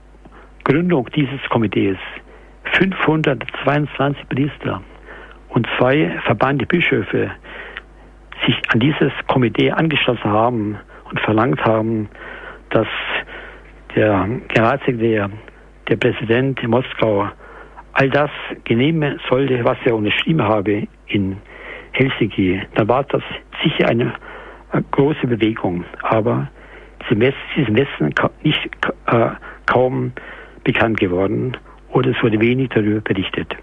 [0.64, 1.98] Gründung dieses Komitees
[2.78, 4.82] 522 Priester
[5.48, 7.30] und zwei verbannte Bischöfe
[8.44, 12.08] sich an dieses Komitee angeschlossen haben und verlangt haben,
[12.70, 12.88] dass
[13.94, 15.30] der Generalsekretär,
[15.88, 17.28] der Präsident in Moskau,
[17.92, 18.30] all das
[18.64, 21.36] genehmigen sollte, was er unterschrieben habe in
[21.92, 23.22] Helsinki, dann war das
[23.62, 24.12] sicher eine
[24.90, 25.84] große Bewegung.
[26.02, 26.48] Aber
[27.08, 28.68] sie ist im Westen nicht
[29.06, 29.30] äh,
[29.66, 30.12] kaum
[30.64, 31.56] bekannt geworden
[31.94, 33.56] oder es wurde wenig darüber berichtet.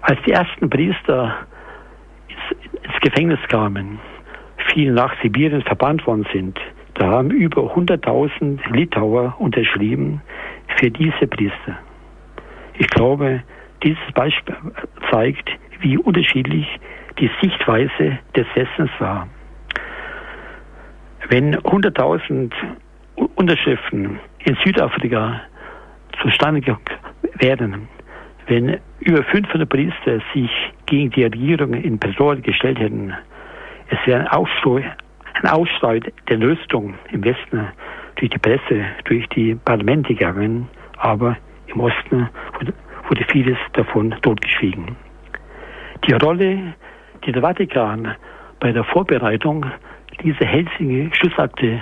[0.00, 1.46] Als die ersten Priester
[2.28, 4.00] ins, Gefängnis kamen
[4.72, 6.58] viele nach Sibirien verbannt worden sind,
[6.94, 10.20] da haben über 100.000 Litauer unterschrieben
[10.76, 11.78] für diese Priester.
[12.74, 13.42] Ich glaube,
[13.82, 14.56] dieses Beispiel
[15.10, 15.50] zeigt,
[15.80, 16.66] wie unterschiedlich
[17.18, 19.28] die Sichtweise des Westens war.
[21.28, 22.52] Wenn 100.000
[23.34, 25.40] Unterschriften in Südafrika
[26.22, 26.62] zustande
[27.38, 27.88] werden,
[28.46, 30.50] wenn über 500 Priester sich
[30.86, 33.14] gegen die Regierung in Pretoria gestellt hätten,
[33.90, 34.94] es wäre ein Aufschrei,
[35.42, 37.68] ein Aufschrei der Rüstung im Westen
[38.16, 42.28] durch die Presse, durch die Parlamente gegangen, aber im Osten
[42.58, 42.72] wurde,
[43.08, 44.96] wurde vieles davon totgeschwiegen.
[46.06, 46.74] Die Rolle,
[47.24, 48.14] die der Vatikan
[48.60, 49.66] bei der Vorbereitung
[50.22, 51.80] dieser Helsinki Schlussakte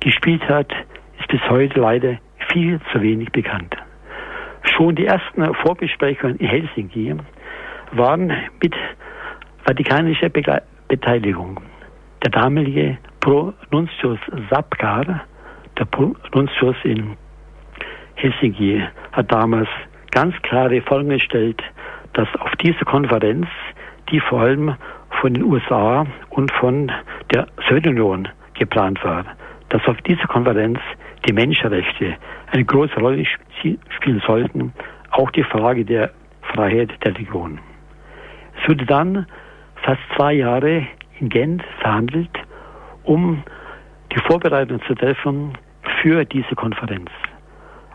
[0.00, 0.72] gespielt hat,
[1.18, 2.18] ist bis heute leider
[2.50, 3.76] viel zu wenig bekannt.
[4.62, 7.16] Schon die ersten Vorbesprechungen in Helsinki
[7.92, 8.74] waren mit
[9.64, 11.60] vatikanischer Begle Beteiligung.
[12.22, 14.18] Der damalige Pronuntius
[14.50, 15.22] Sapkar,
[15.78, 17.16] der Pronuntius in
[18.14, 19.68] Helsinki, hat damals
[20.10, 21.62] ganz klare Folgen gestellt,
[22.12, 23.46] dass auf dieser Konferenz,
[24.10, 24.74] die vor allem
[25.20, 26.92] von den USA und von
[27.32, 29.24] der Sowjetunion geplant war,
[29.70, 30.78] dass auf dieser Konferenz
[31.26, 32.16] die Menschenrechte
[32.50, 33.24] eine große Rolle
[33.96, 34.72] spielen sollten,
[35.10, 36.10] auch die Frage der
[36.52, 37.58] Freiheit der Religion.
[38.60, 39.26] Es wurde dann
[39.82, 40.86] fast zwei Jahre
[41.20, 42.30] in Gent verhandelt,
[43.04, 43.42] um
[44.12, 45.52] die Vorbereitung zu treffen
[46.00, 47.10] für diese Konferenz.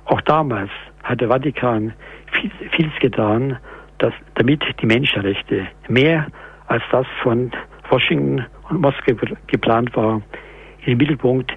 [0.05, 0.71] Auch damals
[1.03, 1.93] hat der Vatikan
[2.31, 3.57] viel, vieles getan,
[3.97, 6.27] dass, damit die Menschenrechte mehr
[6.67, 7.51] als das von
[7.89, 9.13] Washington und Moskau
[9.47, 10.21] geplant war,
[10.81, 11.51] in den Mittelpunkt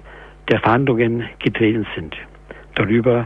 [0.51, 2.15] der Verhandlungen getreten sind.
[2.75, 3.25] Darüber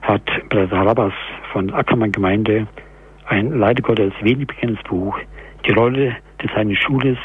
[0.00, 1.12] hat Bruder Rabas
[1.52, 2.66] von Ackermann Gemeinde
[3.26, 5.16] ein leider Gottes wenig bekanntes Buch,
[5.66, 7.18] die Rolle des seinen Schules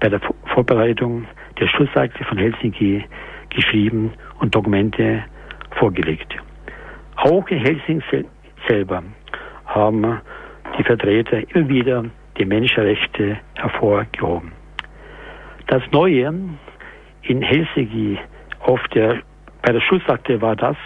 [0.00, 0.20] bei der
[0.54, 1.26] Vorbereitung
[1.58, 3.04] der Schlussakte von Helsinki
[3.50, 5.24] geschrieben und Dokumente
[5.72, 6.36] vorgelegt.
[7.16, 8.24] Auch in Helsinki
[8.68, 9.02] selber
[9.66, 10.20] haben
[10.78, 12.04] die Vertreter immer wieder
[12.38, 14.52] die Menschenrechte hervorgehoben.
[15.66, 16.32] Das Neue
[17.22, 18.18] in Helsinki
[18.60, 19.22] auf der,
[19.62, 20.76] bei der Schlussakte war das,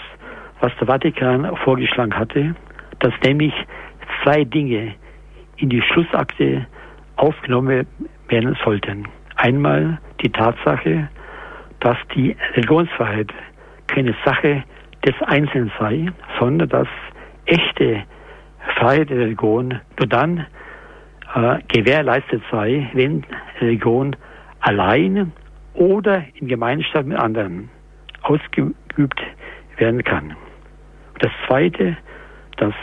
[0.61, 2.55] was der Vatikan vorgeschlagen hatte,
[3.01, 3.53] dass nämlich
[4.23, 4.95] zwei Dinge
[5.57, 6.67] in die Schlussakte
[7.17, 7.87] aufgenommen
[8.29, 9.09] werden sollten.
[9.37, 11.09] Einmal die Tatsache,
[11.81, 13.33] dass die Religionsfreiheit
[13.89, 14.63] keine Sache
[15.05, 16.07] des Einzelnen sei,
[16.39, 16.89] sondern dass
[17.47, 18.05] echte
[18.77, 20.47] Freiheit der Religion nur dann
[21.35, 23.25] äh, gewährleistet sei, wenn
[23.61, 24.15] Religion
[24.61, 25.33] allein
[25.75, 27.71] oder in Gemeinschaft mit anderen
[28.23, 29.21] ausgeübt
[29.77, 30.37] werden kann.
[31.21, 31.97] Das Zweite,
[32.57, 32.75] das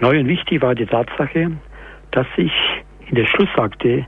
[0.00, 1.52] neu und wichtig war die Tatsache,
[2.12, 2.52] dass sich
[3.08, 4.06] in der Schlussakte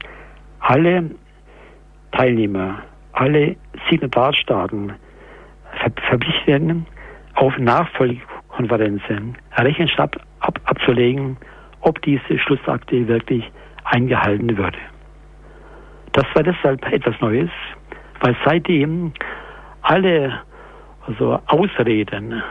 [0.60, 1.10] alle
[2.12, 2.82] Teilnehmer,
[3.12, 3.56] alle
[3.90, 4.92] Signatarstaaten
[6.08, 6.86] verpflichtet werden,
[7.34, 11.36] auf Nachfolgekonferenzen Rechenschaft ab abzulegen,
[11.80, 13.50] ob diese Schlussakte wirklich
[13.84, 14.78] eingehalten würde.
[16.12, 17.50] Das war deshalb etwas Neues,
[18.22, 19.12] weil seitdem
[19.82, 20.40] alle
[21.06, 22.42] also Ausreden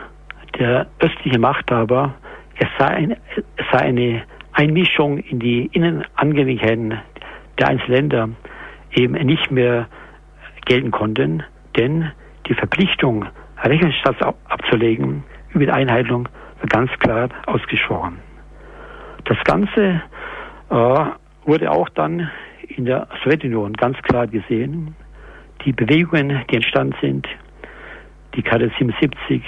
[0.60, 2.14] der östlichen Machthaber,
[2.56, 7.00] es sei, ein, es sei eine Einmischung in die Innenangelegenheiten
[7.58, 8.30] der einzelnen Länder
[8.94, 9.88] eben nicht mehr
[10.66, 11.44] gelten konnten,
[11.78, 12.12] denn
[12.48, 13.26] die Verpflichtung,
[13.64, 16.28] Rechenschaft abzulegen über die Einhaltung
[16.60, 18.20] war ganz klar ausgesprochen.
[19.26, 20.02] Das Ganze
[20.70, 21.06] äh,
[21.46, 22.30] wurde auch dann
[22.68, 24.96] in der Sowjetunion ganz klar gesehen.
[25.66, 27.28] Die Bewegungen, die entstanden sind,
[28.36, 29.44] die Karte 77,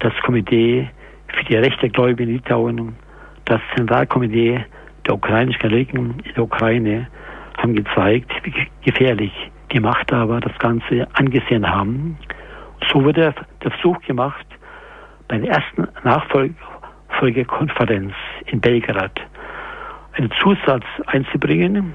[0.00, 0.90] das Komitee
[1.28, 2.96] für die Rechte Gläubigen in Litauen,
[3.44, 4.64] das Zentralkomitee
[5.06, 7.06] der ukrainischen Katholiken in der Ukraine
[7.58, 8.52] haben gezeigt, wie
[8.84, 9.30] gefährlich
[9.70, 12.18] die Machthaber das Ganze angesehen haben.
[12.90, 14.44] So wurde der Versuch gemacht,
[15.28, 18.12] bei der ersten Nachfolgekonferenz
[18.46, 19.20] in Belgrad
[20.14, 21.94] einen Zusatz einzubringen,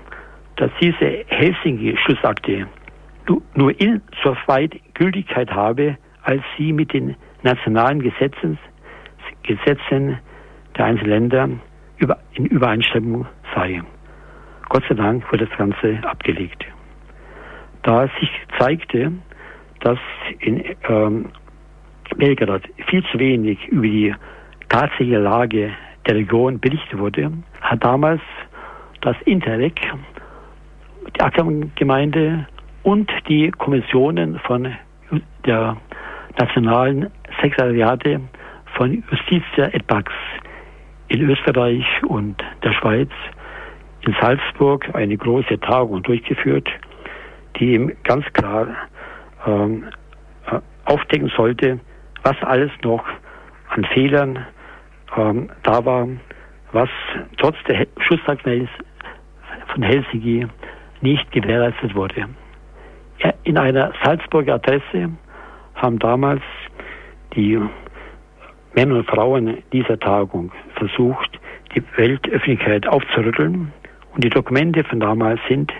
[0.55, 2.67] dass diese Helsinki-Schlussakte
[3.55, 8.57] nur insoweit Gültigkeit habe, als sie mit den nationalen Gesetzen,
[9.43, 10.19] Gesetzen
[10.77, 11.49] der einzelnen Länder
[12.33, 13.81] in Übereinstimmung sei.
[14.69, 16.65] Gott sei Dank wurde das Ganze abgelegt.
[17.83, 19.11] Da es sich zeigte,
[19.81, 19.99] dass
[20.39, 21.25] in ähm,
[22.15, 24.13] Belgrad viel zu wenig über die
[24.67, 25.71] tatsächliche Lage
[26.05, 28.21] der Region berichtet wurde, hat damals
[29.01, 29.79] das Interreg,
[31.15, 32.47] die Akademiegemeinde
[32.89, 34.75] und die Kommissionen von
[35.45, 35.77] der
[36.39, 38.19] nationalen Sekretariate
[38.75, 40.11] von Justitia et Pax
[41.07, 43.11] in Österreich und der Schweiz
[44.01, 46.67] in Salzburg eine große Tagung durchgeführt,
[47.57, 48.67] die ihm ganz klar
[49.45, 49.83] ähm,
[50.47, 51.79] äh, aufdecken sollte,
[52.23, 53.05] was alles noch
[53.69, 54.47] an Fehlern
[55.15, 56.07] ähm, da war,
[56.71, 56.89] was
[57.37, 58.67] trotz der Schutztagsmeldung
[59.67, 60.47] von Helsinki
[61.01, 62.27] nicht gewährleistet wurde.
[63.43, 65.11] In einer Salzburger Adresse
[65.75, 66.41] haben damals
[67.35, 67.59] die
[68.75, 71.39] Männer und Frauen dieser Tagung versucht,
[71.73, 73.71] die Weltöffentlichkeit aufzurütteln.
[74.13, 75.71] Und die Dokumente von damals sind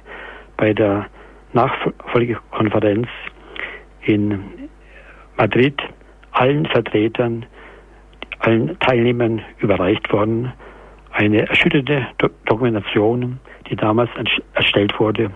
[0.57, 1.07] bei der
[1.53, 3.07] Nachfolgekonferenz
[4.01, 4.69] in
[5.37, 5.81] Madrid
[6.31, 7.45] allen Vertretern,
[8.39, 10.53] allen Teilnehmern überreicht worden.
[11.11, 14.09] Eine erschütterte Do Dokumentation, die damals
[14.53, 15.31] erstellt wurde.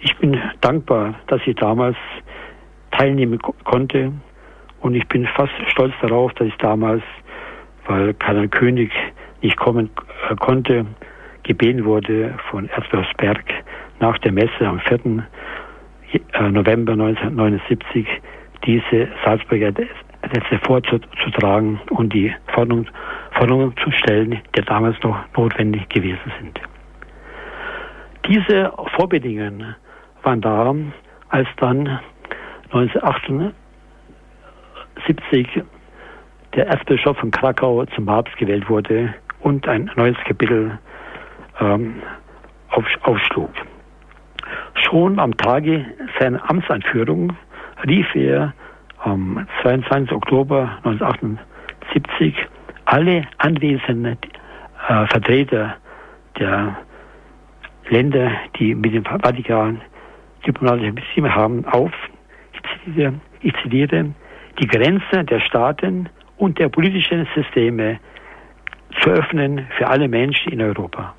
[0.00, 1.96] Ich bin dankbar, dass ich damals
[2.90, 4.12] teilnehmen konnte
[4.80, 7.02] und ich bin fast stolz darauf, dass ich damals,
[7.86, 8.90] weil Karl König
[9.42, 9.90] nicht kommen
[10.28, 10.86] äh, konnte,
[11.42, 13.44] gebeten wurde von Erzbergsberg
[13.98, 14.98] nach der Messe am 4.
[16.12, 18.06] Äh, November 1979
[18.64, 22.90] diese Salzburger Sätze vorzutragen und die Forderungen
[23.32, 26.60] Forderung zu stellen, die damals noch notwendig gewesen sind.
[28.26, 29.76] Diese Vorbedingungen
[30.24, 30.74] waren da,
[31.28, 32.00] als dann
[32.72, 35.62] 1978
[36.54, 40.78] der Erzbischof von Krakau zum Papst gewählt wurde und ein neues Kapitel
[41.60, 42.02] ähm,
[42.70, 43.50] auf, aufschlug.
[44.74, 45.84] Schon am Tage
[46.18, 47.36] seiner Amtseinführung
[47.86, 48.54] rief er
[48.98, 50.12] am 22.
[50.12, 52.34] Oktober 1978
[52.84, 54.18] alle anwesenden
[54.88, 55.76] äh, Vertreter
[56.38, 56.76] der
[57.88, 59.80] Länder, die mit dem Vatikan
[60.46, 61.92] diplomatische Beziehungen haben, auf,
[62.52, 64.10] ich zitiere, ich zitiere,
[64.60, 68.00] die Grenzen der Staaten und der politischen Systeme
[69.00, 71.14] zu öffnen für alle Menschen in Europa.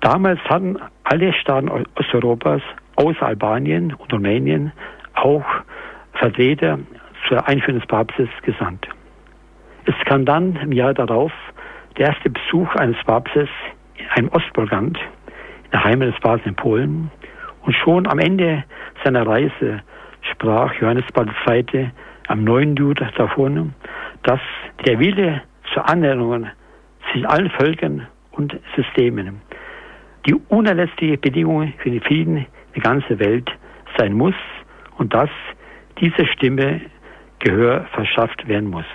[0.00, 2.62] Damals hatten alle Staaten Osteuropas
[2.96, 4.72] außer Albanien und Rumänien
[5.14, 5.44] auch
[6.14, 6.78] Vertreter
[7.28, 8.86] zur Einführung des Papstes gesandt.
[9.84, 11.32] Es kam dann im Jahr darauf
[11.96, 13.48] der erste Besuch eines Papstes
[13.96, 14.98] in einem Ostblockland,
[15.64, 17.10] in der Heimat des Papstes in Polen.
[17.66, 18.62] Und schon am Ende
[19.04, 19.82] seiner Reise
[20.32, 21.90] sprach Johannes Paul II.
[22.28, 22.76] am 9.
[22.76, 23.74] Juli davon,
[24.22, 24.40] dass
[24.86, 25.42] der Wille
[25.74, 26.46] zur Annäherung
[27.10, 29.40] zwischen allen Völkern und Systemen
[30.26, 33.50] die unerlässliche Bedingung für den Frieden der ganzen Welt
[33.98, 34.34] sein muss
[34.98, 35.30] und dass
[36.00, 36.80] dieser Stimme
[37.40, 38.86] Gehör verschafft werden muss.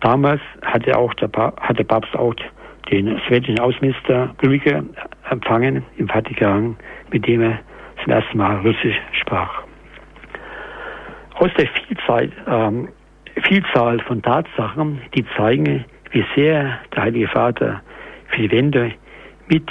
[0.00, 2.34] Damals hatte auch der, pa hat der Papst auch
[2.90, 4.84] den sowjetischen Außenminister Brügge
[5.30, 6.76] empfangen im Vatikan,
[7.12, 7.58] mit dem er
[8.02, 9.62] zum ersten Mal Russisch sprach.
[11.34, 12.88] Aus der Vielzahl, ähm,
[13.42, 17.82] Vielzahl von Tatsachen, die zeigen, wie sehr der Heilige Vater
[18.28, 18.92] für die Wende
[19.48, 19.68] mit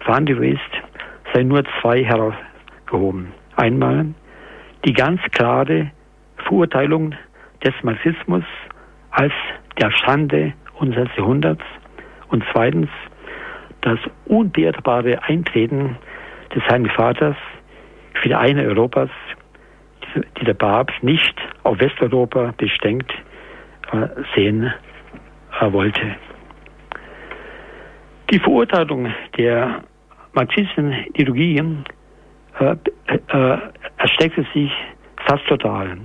[0.00, 3.32] verantwortlich ist, seien nur zwei herausgehoben.
[3.56, 4.06] Einmal
[4.84, 5.90] die ganz klare
[6.38, 7.14] Verurteilung
[7.64, 8.44] des Marxismus
[9.10, 9.32] als
[9.80, 11.62] der Schande unseres Jahrhunderts
[12.34, 12.88] und zweitens
[13.82, 15.96] das unbeirrbare Eintreten
[16.52, 17.36] des Heiligen Vaters
[18.14, 19.10] für die eine Europas,
[20.16, 23.12] die der Papst nicht auf Westeuropa beschränkt
[23.92, 24.72] äh, sehen
[25.60, 26.16] äh, wollte.
[28.32, 29.84] Die Verurteilung der
[30.32, 31.62] marxistischen Ideologie
[32.58, 32.76] äh,
[33.98, 34.72] erstreckte sich
[35.28, 35.98] fast total,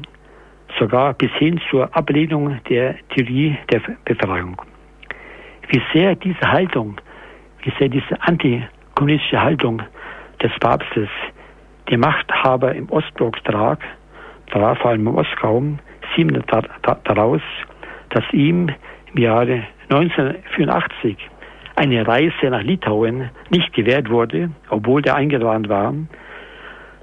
[0.78, 4.62] sogar bis hin zur Ablehnung der Theorie der Befreiung.
[5.70, 7.00] Wie sehr diese Haltung,
[7.64, 9.82] wie sehr diese antikommunistische Haltung
[10.42, 11.10] des Papstes
[11.90, 13.80] die Machthaber im Ostblock trag,
[14.52, 15.64] traf vor allem in Moskau,
[16.16, 16.44] sieben
[17.04, 17.42] daraus,
[18.10, 18.70] dass ihm
[19.14, 21.18] im Jahre 1984
[21.76, 25.94] eine Reise nach Litauen nicht gewährt wurde, obwohl der eingeladen war,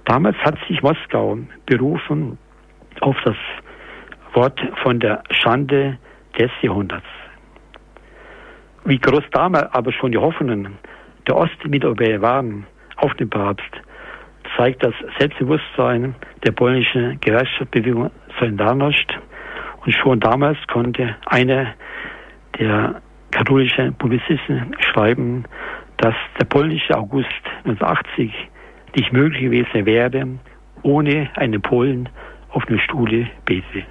[0.06, 2.38] Damals hat sich Moskau berufen
[3.00, 3.34] auf das
[4.34, 5.98] Wort von der Schande
[6.38, 7.06] des Jahrhunderts.
[8.88, 10.78] Wie groß damals aber schon die Hoffnungen
[11.26, 12.66] der Ostmitteleuropäer waren
[12.98, 13.72] auf den Papst,
[14.56, 16.14] zeigt das Selbstbewusstsein
[16.44, 19.12] der polnischen Gewerkschaftsbewegung Solidarność.
[19.84, 21.74] Und schon damals konnte einer
[22.60, 25.46] der katholischen Publizisten schreiben,
[25.96, 28.32] dass der polnische August 1980
[28.94, 30.28] nicht möglich gewesen wäre,
[30.82, 32.08] ohne einen Polen
[32.50, 33.82] auf dem Stuhle bete.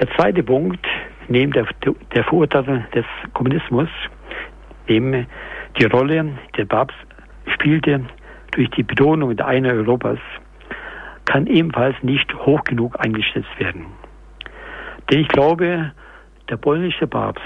[0.00, 0.84] Der zweite Punkt,
[1.28, 1.66] neben der,
[2.14, 3.88] der Verurteilung des Kommunismus,
[4.86, 5.26] eben
[5.78, 6.96] die Rolle der Papst
[7.54, 8.04] spielte
[8.52, 10.18] durch die Betonung der Einheit Europas,
[11.24, 13.86] kann ebenfalls nicht hoch genug eingeschätzt werden.
[15.10, 15.92] Denn ich glaube,
[16.48, 17.42] der polnische Papst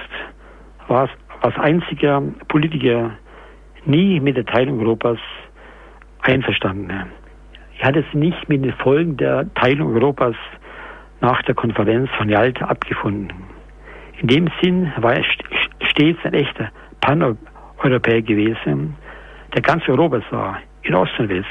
[0.88, 1.08] war
[1.40, 3.12] als einziger Politiker
[3.86, 5.18] nie mit der Teilung Europas
[6.22, 6.90] einverstanden.
[7.78, 10.36] Er hat es nicht mit den Folgen der Teilung Europas
[11.20, 13.32] nach der Konferenz von Jalta abgefunden.
[14.20, 15.24] In dem Sinn war er
[15.88, 18.94] stets ein echter Pan-Europäer gewesen,
[19.54, 21.46] der ganz Europa sah, in Ost und West.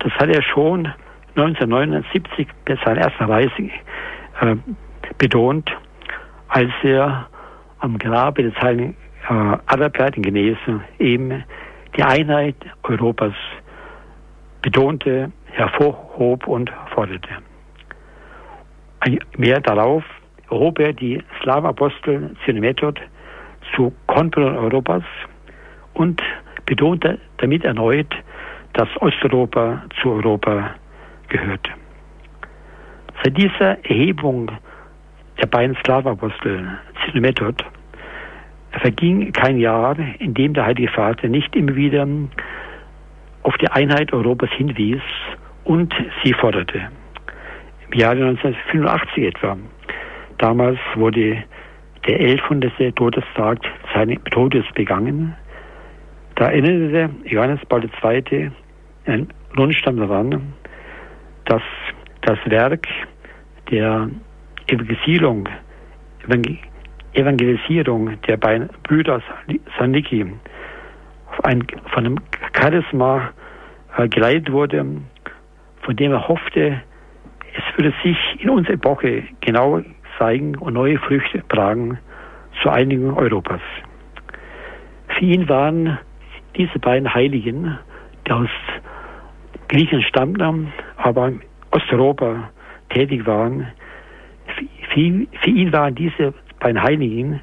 [0.00, 0.92] Das hat er schon
[1.36, 3.70] 1979 bei seiner ersten Reise
[4.40, 4.56] äh,
[5.18, 5.70] betont,
[6.48, 7.28] als er
[7.78, 8.96] am Grabe des heiligen
[9.28, 9.32] äh,
[9.66, 11.44] Adalbert in Genesen eben
[11.96, 13.34] die Einheit Europas
[14.62, 17.30] betonte, hervorhob und forderte.
[19.36, 20.02] Mehr darauf
[20.52, 23.00] erhob er die Slavapostel Synemethod
[23.74, 25.02] zu Konpelon Europas
[25.94, 26.22] und
[26.66, 28.14] betonte damit erneut,
[28.74, 30.74] dass Osteuropa zu Europa
[31.28, 31.68] gehört.
[33.22, 34.50] Seit dieser Erhebung
[35.40, 36.78] der beiden Slavapostel
[37.14, 37.64] Method
[38.80, 42.06] verging kein Jahr, in dem der Heilige Vater nicht immer wieder
[43.42, 45.02] auf die Einheit Europas hinwies
[45.64, 46.88] und sie forderte.
[47.90, 49.56] Im Jahre 1985 etwa.
[50.38, 51.44] Damals wurde
[52.06, 52.96] der 1100.
[52.96, 53.58] Todestag
[53.94, 55.36] seines Todes begangen.
[56.34, 58.50] Da erinnerte Johannes Paul II.
[59.06, 60.54] ein Rundstand daran,
[61.44, 61.62] dass
[62.22, 62.86] das Werk
[63.70, 64.10] der
[64.66, 65.48] Evangelisierung,
[67.12, 69.20] Evangelisierung der beiden Brüder
[69.78, 70.26] Saniki
[71.42, 72.18] ein, von einem
[72.56, 73.30] Charisma
[73.96, 74.84] äh, geleitet wurde,
[75.82, 76.80] von dem er hoffte,
[77.54, 79.82] es würde sich in unserer Epoche genau
[80.22, 81.98] zeigen und neue Früchte tragen
[82.62, 83.60] zur Einigung Europas.
[85.08, 85.98] Für ihn waren
[86.56, 87.76] diese beiden Heiligen,
[88.26, 88.48] die aus
[89.68, 91.40] Griechenland stammten, aber in
[91.72, 92.50] Osteuropa
[92.90, 93.66] tätig waren,
[94.90, 97.40] für, für ihn waren diese beiden Heiligen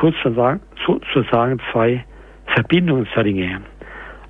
[0.00, 2.04] sozusagen, sozusagen zwei
[2.46, 3.60] Verbindungsringe,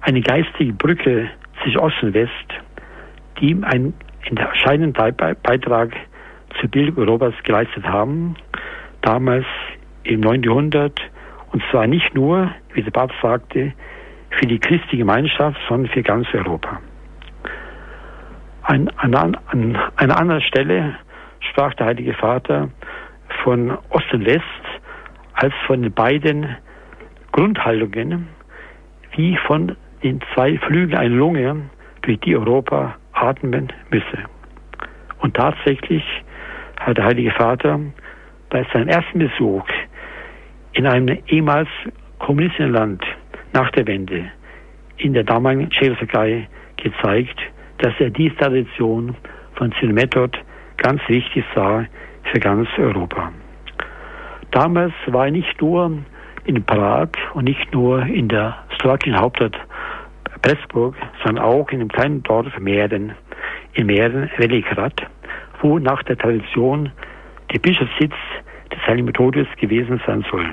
[0.02, 1.30] eine geistige Brücke
[1.62, 2.48] zwischen Ost und West,
[3.40, 3.94] die ihm einen
[4.24, 5.94] entscheidenden Beitrag
[6.60, 8.36] zur Bildung Europas geleistet haben,
[9.02, 9.46] damals
[10.04, 10.42] im 9.
[10.42, 11.00] Jahrhundert,
[11.52, 13.72] und zwar nicht nur, wie der Papst sagte,
[14.30, 16.80] für die christliche Gemeinschaft, sondern für ganz Europa.
[18.62, 20.96] An, an, an einer anderen Stelle
[21.40, 22.68] sprach der Heilige Vater
[23.44, 24.42] von Ost und West
[25.34, 26.56] als von den beiden
[27.32, 28.28] Grundhaltungen,
[29.14, 31.70] wie von den zwei Flügeln einer Lunge,
[32.02, 34.24] durch die Europa atmen müsse.
[35.18, 36.04] Und tatsächlich
[36.86, 37.80] hat der Heilige Vater
[38.48, 39.66] bei seinem ersten Besuch
[40.72, 41.68] in einem ehemals
[42.20, 43.02] kommunistischen Land
[43.52, 44.30] nach der Wende
[44.98, 47.38] in der damaligen Tschechoslowakei gezeigt,
[47.78, 49.16] dass er diese Tradition
[49.56, 50.38] von Synemethod
[50.76, 51.84] ganz wichtig sah
[52.32, 53.32] für ganz Europa.
[54.52, 55.98] Damals war er nicht nur
[56.44, 59.58] in Prag und nicht nur in der slowakischen Hauptstadt
[60.40, 63.14] Pressburg, sondern auch in einem kleinen Dorf Mähren,
[63.72, 64.94] in Mähren, Veligrad,
[65.60, 66.90] wo nach der Tradition
[67.52, 68.14] der Bischofssitz
[68.72, 70.46] des Heiligen Methodius gewesen sein soll.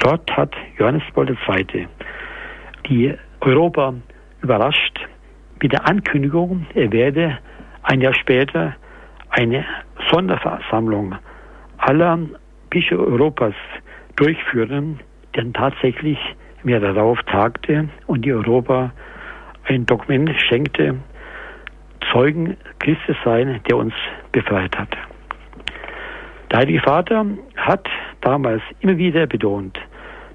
[0.00, 1.88] Dort hat Johannes Paul II.
[2.88, 3.94] die Europa
[4.42, 5.06] überrascht
[5.62, 7.38] mit der Ankündigung, er werde
[7.82, 8.74] ein Jahr später
[9.30, 9.64] eine
[10.10, 11.14] Sonderversammlung
[11.78, 12.18] aller
[12.70, 13.54] Bischöfe Europas
[14.16, 15.00] durchführen,
[15.34, 16.18] der tatsächlich
[16.62, 18.92] mir darauf tagte und die Europa
[19.64, 20.96] ein Dokument schenkte,
[22.12, 23.94] Zeugen Christus sein, der uns
[24.32, 24.88] befreit hat.
[26.50, 27.26] Der Heilige Vater
[27.56, 27.88] hat
[28.20, 29.78] damals immer wieder betont,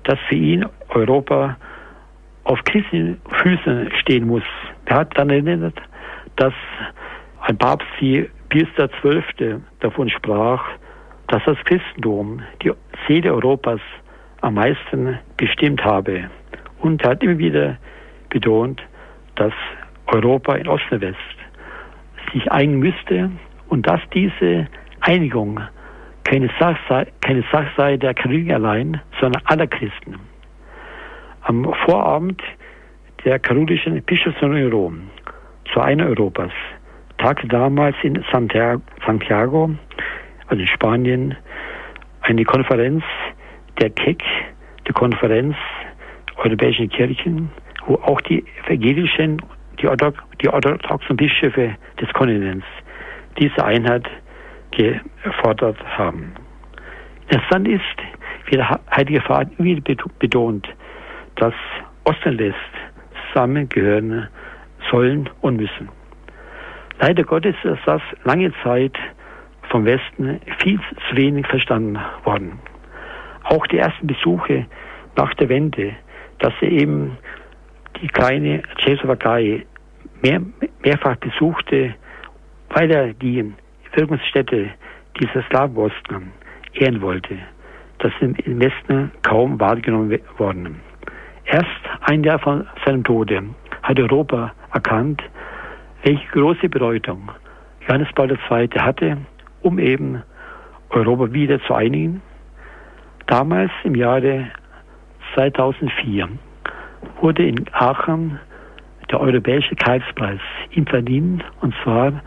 [0.03, 1.57] dass für ihn Europa
[2.43, 4.43] auf christlichen Füßen stehen muss.
[4.86, 5.80] Er hat dann erinnert,
[6.36, 6.53] dass
[7.41, 9.61] ein Papst wie Pius XII.
[9.80, 10.65] davon sprach,
[11.28, 12.72] dass das Christentum die
[13.07, 13.80] Seele Europas
[14.41, 16.30] am meisten bestimmt habe.
[16.80, 17.78] Und er hat immer wieder
[18.30, 18.82] betont,
[19.36, 19.53] dass
[20.07, 21.38] Europa in Ost und West
[22.30, 23.32] sich einigen müsste
[23.69, 24.67] und dass diese
[25.01, 25.59] Einigung
[26.23, 30.19] keine Sache sei, keine Sache sei der Katholiken allein, sondern aller Christen.
[31.41, 32.41] Am Vorabend
[33.25, 35.01] der katholischen Bischofsunion in Rom
[35.73, 36.51] zu einer Europas
[37.17, 39.71] tagte damals in Santiago,
[40.47, 41.36] also in Spanien,
[42.21, 43.03] eine Konferenz
[43.80, 44.21] der KEC,
[44.88, 45.55] die Konferenz
[46.38, 47.49] Europäischen Kirchen,
[47.86, 49.41] wo auch die evangelischen,
[49.82, 49.88] die,
[50.41, 52.65] die orthodoxen Bischöfe des Kontinents
[53.37, 54.07] diese Einheit
[54.71, 56.33] gefordert haben.
[57.29, 57.81] Interessant ist,
[58.45, 59.81] wie der Heilige Vater wieder
[60.19, 60.67] betont,
[61.35, 61.53] dass
[62.05, 62.55] Ost und West
[63.27, 64.27] zusammengehören
[64.89, 65.89] sollen und müssen.
[66.99, 68.97] Leider Gottes ist das lange Zeit
[69.69, 70.79] vom Westen viel
[71.09, 72.59] zu wenig verstanden worden.
[73.43, 74.65] Auch die ersten Besuche
[75.15, 75.95] nach der Wende,
[76.39, 77.17] dass sie eben
[78.01, 79.65] die kleine Tschechoslowakei
[80.22, 80.41] mehr,
[80.84, 81.95] mehrfach besuchte,
[82.70, 83.53] weil er die
[83.93, 84.70] Wirkungsstätte
[85.20, 86.32] dieser Slawosten
[86.74, 87.38] ehren wollte.
[87.99, 90.80] Das im Westen kaum wahrgenommen worden.
[91.45, 91.67] Erst
[92.01, 93.43] ein Jahr von seinem Tode
[93.84, 95.22] hat Europa erkannt,
[96.03, 97.30] welche große Bedeutung
[97.82, 98.70] Johannes Paul II.
[98.78, 99.17] hatte,
[99.61, 100.22] um eben
[100.91, 102.22] Europa wieder zu einigen.
[103.28, 104.51] Damals im Jahre
[105.34, 106.30] 2004
[107.22, 108.39] wurde in Aachen
[109.12, 110.39] der Europäische Karlspreis
[110.72, 112.22] ihm verliehen, und zwar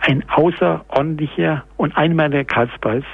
[0.00, 3.04] ein außerordentlicher und einmaliger Karlspreis.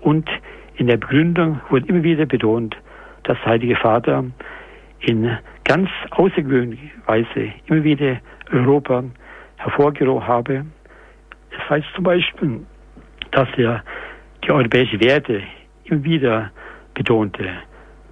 [0.00, 0.28] Und
[0.76, 2.76] in der Begründung wurde immer wieder betont,
[3.24, 4.24] dass Heilige Vater
[5.00, 8.18] in ganz außergewöhnlicher Weise immer wieder
[8.52, 9.04] Europa
[9.56, 10.64] hervorgehoben habe.
[11.50, 12.60] Es heißt zum Beispiel,
[13.30, 13.82] dass er
[14.44, 15.42] die europäischen Werte
[15.84, 16.50] immer wieder
[16.94, 17.48] betonte.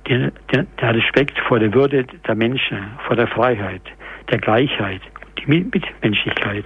[0.08, 3.82] Der, der, der Respekt vor der Würde der Menschen, vor der Freiheit,
[4.30, 5.00] der Gleichheit,
[5.38, 6.64] die Mitmenschlichkeit.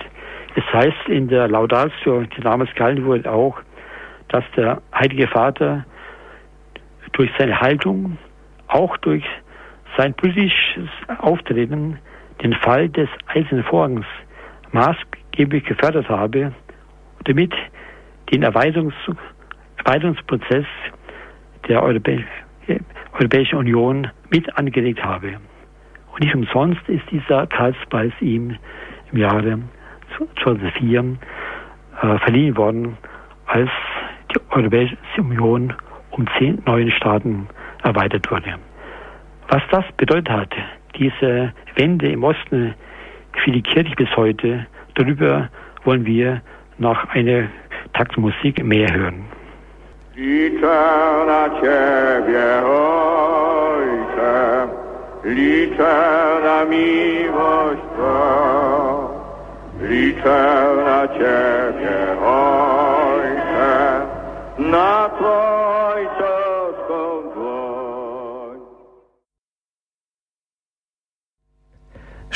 [0.55, 3.59] Es heißt in der Laudatio, die damals gehalten wurde, auch,
[4.29, 5.85] dass der Heilige Vater
[7.13, 8.19] durch seine Haltung,
[8.69, 9.25] auch durch
[9.97, 10.89] sein politisches
[11.19, 11.99] Auftreten,
[12.43, 14.07] den Fall des Eisernen Vorhangs
[14.73, 16.53] maßgeblich gefördert habe,
[17.25, 17.53] damit
[18.33, 18.95] den Erweiterungs
[19.79, 20.67] Erweiterungsprozess
[21.69, 22.25] der Europä
[23.13, 25.39] Europäischen Union mit angeregt habe.
[26.15, 28.57] Und nicht umsonst ist dieser Karlspreis ihm
[29.11, 29.59] im Jahre
[30.45, 31.01] 2004
[32.03, 32.97] äh, verliehen worden,
[33.47, 33.69] als
[34.33, 35.73] die Europäische Union
[36.13, 37.49] um zehn neuen Staaten
[37.83, 38.55] erweitert wurde.
[39.49, 40.55] Was das bedeutet hat,
[40.97, 42.75] diese Wende im Osten
[43.43, 45.49] für die Kirche bis heute, darüber
[45.83, 46.41] wollen wir
[46.79, 47.49] nach einer
[47.93, 49.25] Taktmusik mehr hören.
[50.17, 53.74] Liczę na Ciebie, Ojcze,
[55.25, 59.09] liczę na miłość Twą,
[59.81, 64.01] liczę na Ciebie, Ojcze,
[64.59, 65.55] na Twą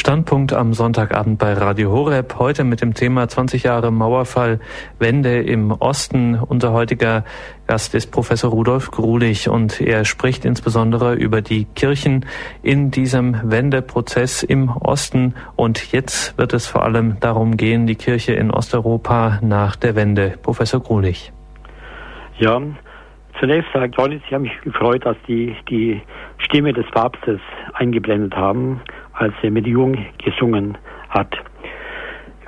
[0.09, 2.37] Standpunkt am Sonntagabend bei Radio Horeb.
[2.39, 4.59] Heute mit dem Thema 20 Jahre Mauerfall,
[4.99, 6.35] Wende im Osten.
[6.35, 7.27] Unser heutiger
[7.67, 12.25] Gast ist Professor Rudolf Grulich und er spricht insbesondere über die Kirchen
[12.63, 15.35] in diesem Wendeprozess im Osten.
[15.57, 20.39] Und jetzt wird es vor allem darum gehen, die Kirche in Osteuropa nach der Wende.
[20.41, 21.35] Professor Grulich.
[22.39, 22.63] Ja,
[23.41, 26.01] zunächst sagt Leute, ich habe mich gefreut, dass die die
[26.39, 27.41] Stimme des Papstes
[27.75, 28.81] eingeblendet haben
[29.13, 30.79] als er mit Jung gesungen
[31.09, 31.37] hat.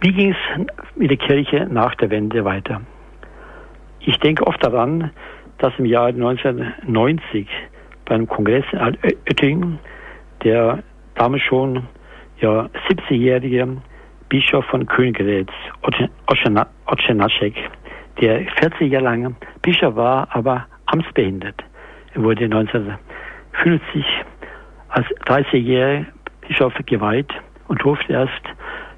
[0.01, 0.67] Wie ging es
[0.97, 2.81] mit der Kirche nach der Wende weiter?
[4.01, 5.11] Ich denke oft daran,
[5.59, 7.49] dass im Jahr 1990
[8.07, 9.79] beim Kongress in Oettingen
[10.43, 10.83] der
[11.17, 11.87] damals schon
[12.41, 13.77] ja, 70-jährige
[14.31, 15.51] Bischof von Königgrätz,
[16.87, 17.55] Otschenacek,
[18.21, 21.63] der 40 Jahre lang Bischof war, aber amtsbehindert.
[22.15, 24.05] Er wurde 1950
[24.89, 26.07] als 30-jähriger
[26.47, 27.33] Bischof geweiht
[27.69, 28.43] und durfte erst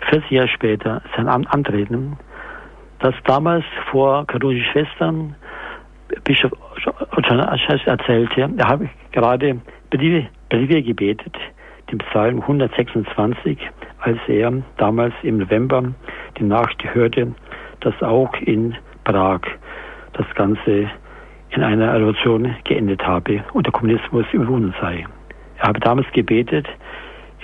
[0.08, 2.16] 40 Jahre später sein Amt antreten.
[3.00, 5.34] Das damals vor katholischen Schwestern
[6.24, 6.52] Bischof
[7.86, 11.36] erzählte, er habe gerade Briefe gebetet,
[11.90, 13.58] den Psalm 126,
[14.00, 15.92] als er damals im November
[16.38, 17.34] die Nacht hörte,
[17.80, 19.40] dass auch in Prag
[20.14, 20.90] das Ganze
[21.52, 25.06] in einer Revolution geendet habe und der Kommunismus überwunden sei.
[25.58, 26.66] Er habe damals gebetet,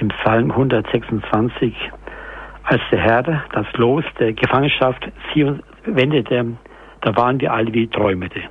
[0.00, 1.74] im Psalm 126,
[2.64, 5.52] als der Herr das Los der Gefangenschaft sie
[5.84, 6.56] wendete,
[7.00, 8.42] da waren wir alle wie Träumete.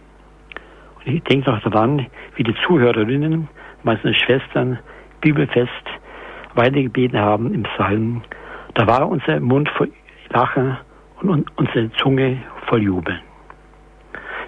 [0.97, 3.47] Und ich denke noch daran, wie die Zuhörerinnen,
[3.83, 4.79] meistens Schwestern,
[5.21, 5.71] bibelfest
[6.55, 8.21] weitergebeten haben im Psalm.
[8.73, 9.91] Da war unser Mund voll
[10.29, 10.77] Lachen
[11.21, 12.37] und unsere Zunge
[12.67, 13.26] voll Jubeln.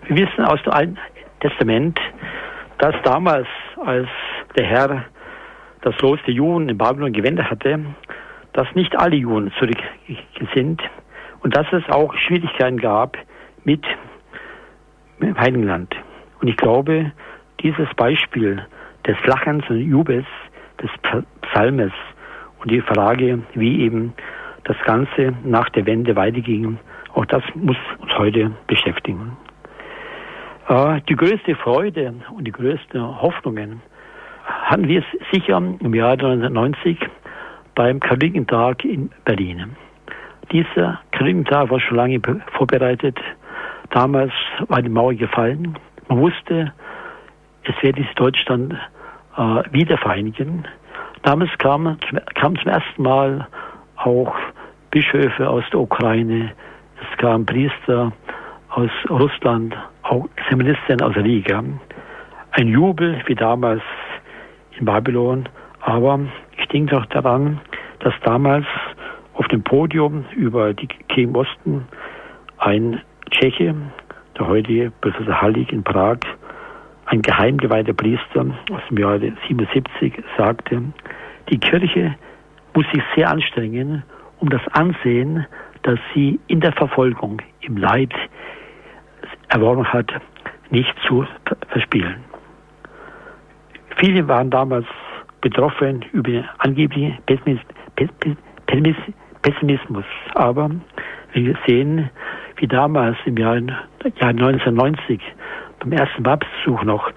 [0.09, 0.97] Wir wissen aus dem Alten
[1.39, 1.99] Testament,
[2.79, 3.45] dass damals,
[3.85, 4.07] als
[4.57, 5.05] der Herr
[5.81, 7.79] das Los der Juden in Babylon gewendet hatte,
[8.53, 9.77] dass nicht alle Juden zurück
[10.55, 10.81] sind
[11.41, 13.17] und dass es auch Schwierigkeiten gab
[13.65, 13.85] mit
[15.21, 15.95] dem Heiligen Land.
[16.41, 17.11] Und ich glaube,
[17.61, 18.65] dieses Beispiel
[19.05, 20.25] des Lachens und Jubels
[20.81, 20.89] des
[21.41, 21.93] Psalmes
[22.61, 24.13] und die Frage, wie eben
[24.63, 26.79] das Ganze nach der Wende weiterging,
[27.13, 29.37] auch das muss uns heute beschäftigen.
[30.69, 33.81] Äh, die größte Freude und die größten Hoffnungen
[34.45, 36.97] hatten wir sicher im Jahr 1990
[37.73, 39.75] beim Katholiken-Tag in Berlin.
[40.51, 42.21] Dieser Katholiken-Tag war schon lange
[42.55, 43.17] vorbereitet.
[43.89, 44.31] Damals
[44.67, 45.77] war die Mauer gefallen.
[46.07, 46.71] Man wusste,
[47.63, 48.75] es werde sich Deutschland
[49.37, 50.67] äh, wieder vereinigen.
[51.23, 51.97] Damals kamen
[52.35, 53.47] kam zum ersten Mal
[53.97, 54.35] auch
[54.91, 56.51] Bischöfe aus der Ukraine,
[57.01, 58.11] es kamen Priester
[58.69, 59.75] aus Russland,
[60.09, 61.63] auch Seminaristen aus Riga.
[62.51, 63.81] Ein Jubel wie damals
[64.77, 65.47] in Babylon,
[65.81, 66.19] aber
[66.57, 67.61] ich denke doch daran,
[67.99, 68.65] dass damals
[69.35, 71.87] auf dem Podium über die Kirche Osten
[72.57, 73.75] ein Tscheche,
[74.37, 76.17] der heutige Professor Hallig in Prag,
[77.05, 80.81] ein geheimgeweihter Priester aus dem Jahre 77 sagte,
[81.49, 82.15] die Kirche
[82.73, 84.03] muss sich sehr anstrengen,
[84.39, 85.45] um das Ansehen,
[85.83, 88.13] das sie in der Verfolgung, im Leid
[89.49, 90.11] erworben hat,
[90.69, 91.25] nicht zu
[91.69, 92.23] verspielen.
[93.97, 94.85] Viele waren damals
[95.41, 97.17] betroffen über den angeblichen
[99.41, 100.05] Pessimismus.
[100.35, 100.69] Aber
[101.33, 102.09] wir sehen,
[102.57, 105.21] wie damals im Jahr, Jahr 1990
[105.79, 107.11] beim ersten Papstbesuch noch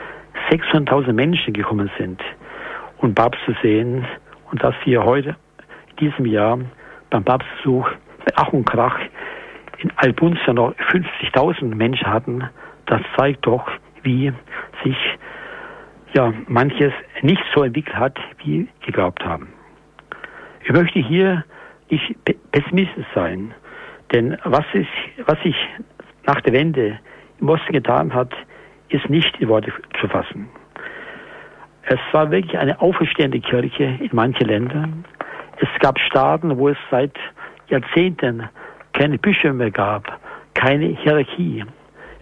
[0.51, 2.21] 600.000 Menschen gekommen sind,
[3.03, 4.07] und Papst zu sehen
[4.51, 5.37] und dass wir heute
[5.91, 6.59] in diesem Jahr
[7.11, 8.99] beim Papstbesuch mit Ach und Krach
[9.83, 12.49] in Albunza noch 50.000 Menschen hatten,
[12.87, 13.69] das zeigt doch,
[14.03, 14.33] wie
[14.85, 14.97] sich
[16.15, 19.49] ja manches nicht so entwickelt hat, wie geglaubt haben.
[20.65, 21.45] Ich möchte hier
[21.91, 22.17] nicht
[22.53, 23.55] pessimistisch sein,
[24.13, 24.89] denn was, ist,
[25.27, 25.57] was sich
[26.27, 26.99] nach der Wende
[27.41, 28.33] im Osten getan hat,
[28.89, 30.49] ist nicht in Worte zu fassen.
[31.85, 35.05] Es war wirklich eine auferstehende Kirche in manchen Ländern.
[35.59, 37.13] Es gab Staaten, wo es seit
[37.69, 38.49] Jahrzehnten
[38.93, 40.21] keine Bischöfe mehr gab,
[40.55, 41.65] keine Hierarchie.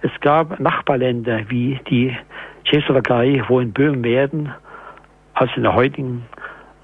[0.03, 2.17] Es gab Nachbarländer wie die
[2.65, 4.53] Tschechoslowakei, wo in Böhmen-Werden,
[5.35, 6.25] also in der heutigen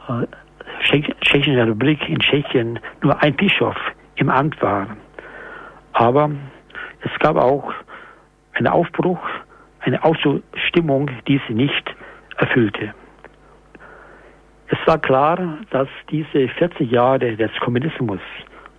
[0.08, 0.26] äh,
[1.20, 3.76] Tschechischen Republik in Tschechien, nur ein Bischof
[4.16, 4.88] im Amt war.
[5.92, 6.30] Aber
[7.00, 7.72] es gab auch
[8.52, 9.20] einen Aufbruch,
[9.80, 11.94] eine Ausstimmung, die sie nicht
[12.36, 12.94] erfüllte.
[14.68, 18.20] Es war klar, dass diese 40 Jahre des Kommunismus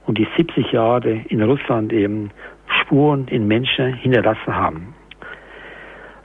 [0.07, 2.31] und die 70 Jahre in Russland eben
[2.81, 4.95] Spuren in Menschen hinterlassen haben.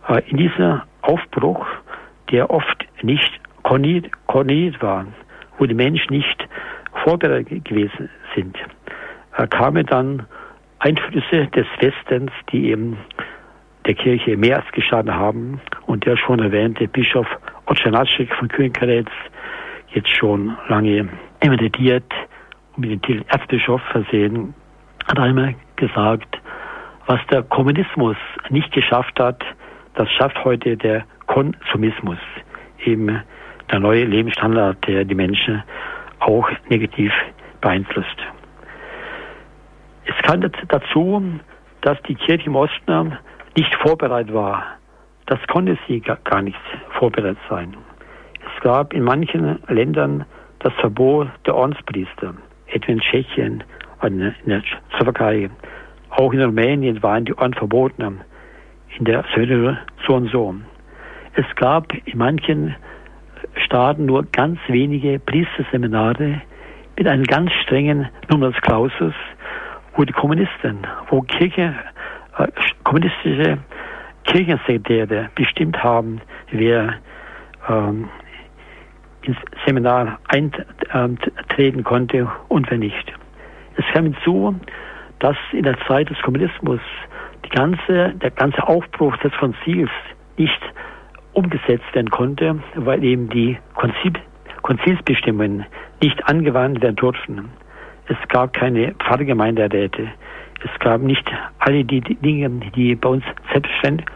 [0.09, 1.67] Äh, in dieser Aufbruch,
[2.31, 5.07] der oft nicht koordiniert war,
[5.59, 6.49] wo die Menschen nicht
[7.05, 8.57] vorbereitet gewesen sind,
[9.37, 10.27] äh, kamen dann
[10.79, 12.97] Einflüsse des Westens, die eben
[13.87, 15.61] der Kirche mehr als geschadet haben.
[15.87, 17.27] Und der schon erwähnte Bischof
[17.67, 19.11] Otschanatschik von Kühnkaretz,
[19.93, 21.09] jetzt schon lange
[21.41, 22.05] emeritiert
[22.77, 24.55] mit dem Titel Erzbischof versehen,
[25.07, 26.41] hat einmal gesagt,
[27.07, 28.17] was der Kommunismus
[28.51, 29.43] nicht geschafft hat,
[29.95, 32.19] das schafft heute der Konsumismus,
[32.85, 33.23] eben
[33.71, 35.63] der neue Lebensstandard, der die Menschen
[36.21, 37.13] auch negativ
[37.61, 38.17] beeinflusst.
[40.05, 41.41] Es kam dazu,
[41.81, 43.17] dass die Kirche im Osten
[43.57, 44.65] nicht vorbereitet war.
[45.27, 46.59] Das konnte sie gar nicht
[46.99, 47.77] vorbereitet sein.
[48.41, 50.25] Es gab in manchen Ländern
[50.61, 52.35] das Verbot der Ordenspriester,
[52.73, 53.65] etwa in Tschechien,
[54.03, 54.63] in der
[54.97, 55.51] Slowakei.
[56.11, 58.21] Auch in Rumänien waren die Orden verboten,
[58.99, 60.55] in der Söhne so und so.
[61.35, 62.75] Es gab in manchen
[63.65, 66.43] Staaten nur ganz wenige Priesterseminare
[66.97, 69.15] mit einem ganz strengen Numerus Clausus,
[69.97, 71.75] wo die Kommunisten, wo Kirche
[72.39, 72.49] äh,
[72.85, 73.59] kommunistische
[74.25, 76.21] Kirchensekretäre bestimmt haben,
[76.51, 76.95] wer
[77.69, 78.09] ähm,
[79.23, 83.13] ins Seminar eintreten konnte und wer nicht.
[83.77, 84.55] Es kam hinzu,
[85.21, 86.81] dass in der Zeit des Kommunismus
[87.45, 89.91] die ganze, der ganze Aufbruch des Konzils
[90.37, 90.61] nicht
[91.33, 94.13] umgesetzt werden konnte, weil eben die Konzil,
[94.63, 95.65] Konzilsbestimmungen
[96.03, 97.49] nicht angewandt werden durften.
[98.07, 100.09] Es gab keine Pfarrgemeinderäte.
[100.65, 101.25] Es gab nicht
[101.59, 104.09] alle die Dinge, die bei uns selbstverständlich,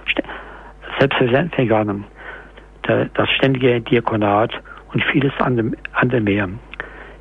[0.99, 2.05] selbstverständlich waren.
[2.83, 4.53] Das ständige Diakonat
[4.97, 6.49] und vieles andere mehr.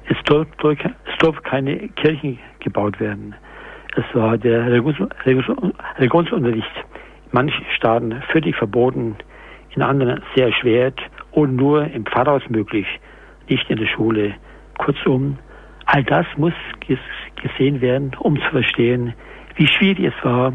[0.08, 0.78] Es durfte,
[1.12, 3.36] es durfte keine Kirchen gebaut werden.
[3.98, 9.18] Es war der Religionsunterricht in manchen Staaten völlig verboten,
[9.76, 11.02] in anderen sehr erschwert
[11.32, 12.88] und nur im Pfarrhaus möglich,
[13.50, 14.36] nicht in der Schule.
[14.78, 15.38] Kurzum,
[15.86, 16.54] all das muss
[17.42, 19.14] gesehen werden, um zu verstehen,
[19.58, 20.54] wie schwierig es war,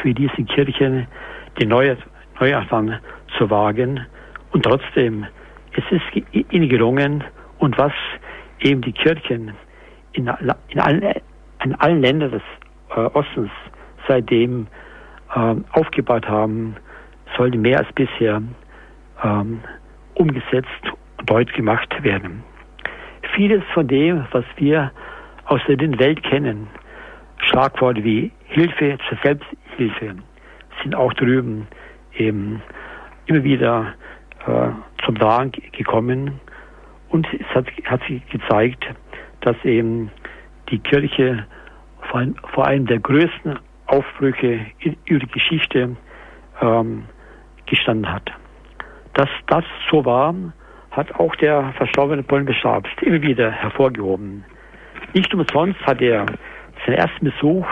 [0.00, 1.06] für diese Kirchen
[1.60, 2.98] den Neuanfang
[3.36, 4.06] zu wagen.
[4.52, 5.26] Und trotzdem,
[5.74, 7.24] es ist ihnen gelungen.
[7.58, 7.92] Und was
[8.60, 9.52] eben die Kirchen
[10.12, 10.30] in,
[10.68, 11.14] in, allen,
[11.64, 12.42] in allen Ländern des
[12.90, 13.50] äh, Ostens
[14.08, 14.66] seitdem
[15.34, 16.76] äh, aufgebaut haben,
[17.36, 18.42] sollte mehr als bisher
[19.22, 19.60] ähm,
[20.14, 20.82] umgesetzt
[21.18, 22.42] und deutlich gemacht werden.
[23.34, 24.90] Vieles von dem, was wir
[25.44, 26.66] aus der Welt kennen,
[27.38, 30.16] Schlagworte wie Hilfe zur Selbsthilfe
[30.82, 31.66] sind auch drüben
[32.16, 32.62] eben
[33.26, 33.94] immer wieder
[34.46, 34.68] äh,
[35.04, 36.40] zum Tragen gekommen.
[37.10, 38.84] Und es hat, hat sich gezeigt,
[39.40, 40.10] dass eben
[40.70, 41.46] die Kirche
[42.08, 45.96] vor allem, vor allem der größten Aufbrüche in, die Geschichte
[46.60, 47.04] ähm,
[47.66, 48.30] gestanden hat.
[49.14, 50.34] Dass das so war,
[50.90, 54.44] hat auch der verstorbene polnische Papst immer wieder hervorgehoben.
[55.12, 56.26] Nicht umsonst hat er
[56.86, 57.66] seinen ersten Besuch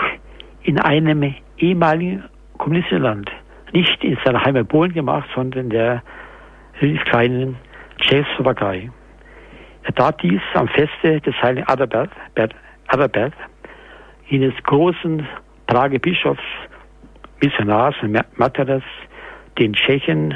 [0.62, 2.24] in einem ehemaligen
[2.58, 3.30] kommunistischen Land,
[3.72, 6.02] nicht in seiner Heimat Polen gemacht, sondern der
[7.05, 7.57] kleinen
[7.99, 8.91] Tschechoslowakei.
[9.83, 12.11] Er tat dies am Feste des heiligen Adalbert,
[12.89, 13.35] Adalbert
[14.26, 15.26] jenes großen
[15.66, 16.43] Prager Bischofs,
[17.43, 18.83] Missionars und Materas,
[19.59, 20.35] den Tschechen,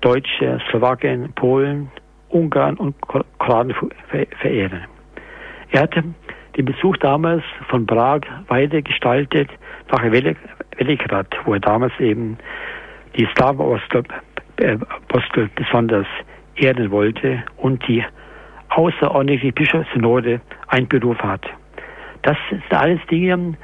[0.00, 1.90] Deutsche, Slowaken, Polen,
[2.28, 2.94] Ungarn und
[3.38, 3.74] Kroaten
[4.40, 4.82] verehren.
[5.70, 6.04] Er hatte
[6.56, 9.48] den Besuch damals von Prag weiter gestaltet
[9.90, 12.36] nach Veligrad, wo er damals eben
[13.16, 13.26] die
[14.62, 16.06] Slava-Apostel besonders
[16.56, 18.04] ehren wollte und die
[18.70, 21.44] außerordentliche Bischofssynode einberufen hat.
[22.22, 23.54] Das sind alles Dinge,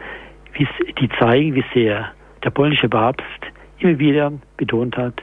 [0.58, 3.26] die zeigen, wie sehr der polnische Papst
[3.78, 5.22] immer wieder betont hat,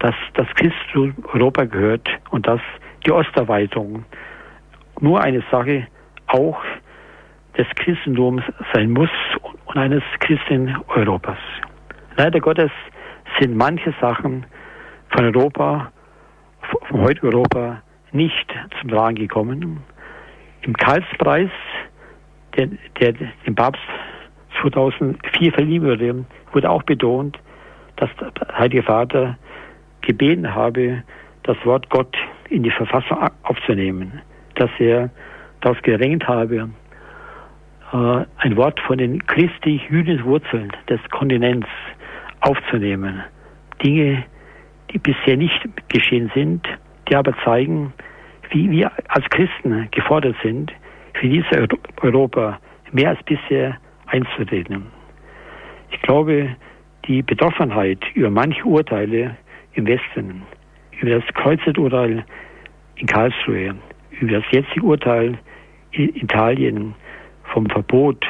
[0.00, 2.60] dass das Christentum Europa gehört und dass
[3.06, 4.04] die Osterweiterung
[5.00, 5.86] nur eine Sache
[6.26, 6.60] auch
[7.56, 8.42] des Christentums
[8.74, 9.10] sein muss
[9.64, 11.38] und eines Christen Europas.
[12.16, 12.70] Leider Gottes
[13.40, 14.44] sind manche Sachen
[15.14, 15.92] von Europa,
[16.88, 19.82] von heute Europa, nicht zum Tragen gekommen.
[20.62, 21.50] Im Karlspreis,
[22.56, 22.68] der,
[23.00, 23.12] der
[23.46, 23.82] dem Papst
[24.60, 27.38] 2004 verliehen wurde, wurde auch betont,
[27.96, 29.36] dass der Heilige Vater
[30.00, 31.02] gebeten habe,
[31.44, 32.16] das Wort Gott
[32.50, 34.20] in die Verfassung aufzunehmen,
[34.56, 35.10] dass er
[35.60, 36.70] darauf gerängt habe,
[37.92, 41.68] äh, ein Wort von den christlich-jüdischen Wurzeln des Kontinents
[42.40, 43.22] aufzunehmen.
[43.82, 44.24] Dinge,
[44.94, 46.66] die bisher nicht geschehen sind,
[47.08, 47.92] die aber zeigen,
[48.50, 50.72] wie wir als Christen gefordert sind,
[51.14, 51.50] für dieses
[52.00, 52.58] Europa
[52.92, 53.76] mehr als bisher
[54.06, 54.86] einzutreten.
[55.90, 56.56] Ich glaube,
[57.06, 59.36] die Betroffenheit über manche Urteile
[59.74, 60.42] im Westen,
[61.00, 62.24] über das Kreuzerturteil
[62.96, 63.74] in Karlsruhe,
[64.20, 65.38] über das jetzige Urteil
[65.90, 66.94] in Italien
[67.52, 68.24] vom Verbot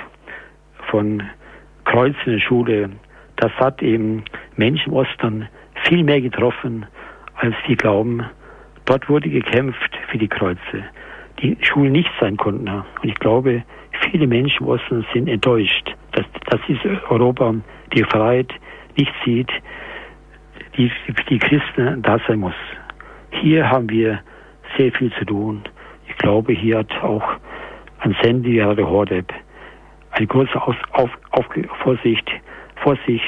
[0.91, 1.23] von
[1.85, 2.91] Kreuzen in der Schule,
[3.37, 4.25] das hat eben
[4.57, 5.49] Menschen im Osten
[5.85, 6.87] viel mehr getroffen,
[7.37, 8.25] als wir glauben.
[8.85, 10.85] Dort wurde gekämpft für die Kreuze,
[11.41, 12.69] die Schulen nicht sein konnten.
[12.69, 13.63] Und ich glaube,
[14.11, 17.55] viele Menschen im Osten sind enttäuscht, dass, dass dieses Europa
[17.93, 18.53] die Freiheit
[18.97, 19.51] nicht sieht,
[20.77, 20.91] die
[21.29, 22.55] die Christen da sein muss.
[23.31, 24.21] Hier haben wir
[24.77, 25.63] sehr viel zu tun.
[26.09, 27.25] Ich glaube, hier hat auch
[28.01, 29.33] an Sandy oder Hordeb
[30.13, 31.47] eine große Auf, auf, auf,
[31.83, 32.31] Vorsicht,
[32.77, 33.25] Vorsicht,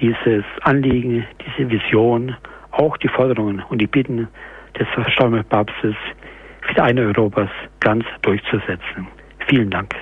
[0.00, 2.36] dieses Anliegen, diese Vision,
[2.70, 4.28] auch die Forderungen und die Bitten
[4.78, 5.94] des verstorbenen Papstes
[6.62, 9.08] für die eine Europas ganz durchzusetzen.
[9.48, 9.94] Vielen Dank.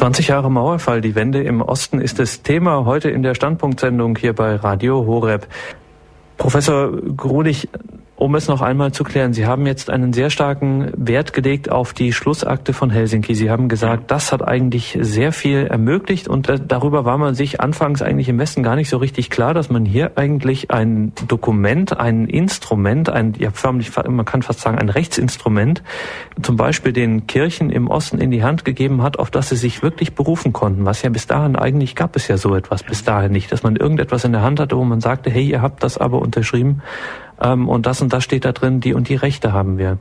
[0.00, 4.32] Zwanzig Jahre Mauerfall, die Wende im Osten ist das Thema heute in der Standpunktsendung hier
[4.32, 5.46] bei Radio Horeb.
[6.38, 7.68] Professor Grudig,
[8.20, 11.94] um es noch einmal zu klären, Sie haben jetzt einen sehr starken Wert gelegt auf
[11.94, 13.34] die Schlussakte von Helsinki.
[13.34, 17.62] Sie haben gesagt, das hat eigentlich sehr viel ermöglicht und äh, darüber war man sich
[17.62, 21.98] anfangs eigentlich im Westen gar nicht so richtig klar, dass man hier eigentlich ein Dokument,
[21.98, 25.82] ein Instrument, ein, ja förmlich, man kann fast sagen, ein Rechtsinstrument,
[26.42, 29.82] zum Beispiel den Kirchen im Osten in die Hand gegeben hat, auf das sie sich
[29.82, 30.84] wirklich berufen konnten.
[30.84, 33.76] Was ja bis dahin eigentlich gab es ja so etwas bis dahin nicht, dass man
[33.76, 36.82] irgendetwas in der Hand hatte, wo man sagte, hey, ihr habt das aber unterschrieben
[37.40, 39.98] ähm, und das und das steht da drin, die und die Rechte haben wir.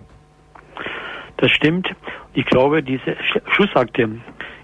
[1.38, 1.88] Das stimmt.
[2.34, 3.16] Ich glaube, diese
[3.52, 4.10] Schussakte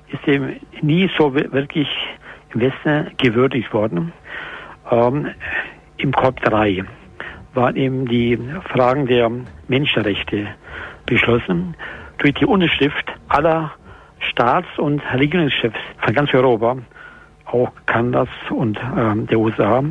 [0.09, 1.87] ist eben nie so wirklich
[2.53, 4.13] im Westen gewürdigt worden.
[4.91, 5.29] Ähm,
[5.97, 6.83] Im Korb 3
[7.53, 8.37] waren eben die
[8.71, 9.31] Fragen der
[9.67, 10.47] Menschenrechte
[11.05, 11.75] beschlossen
[12.17, 13.71] durch die Unterschrift aller
[14.19, 16.77] Staats- und Regierungschefs von ganz Europa,
[17.45, 19.83] auch Kanadas und ähm, der USA,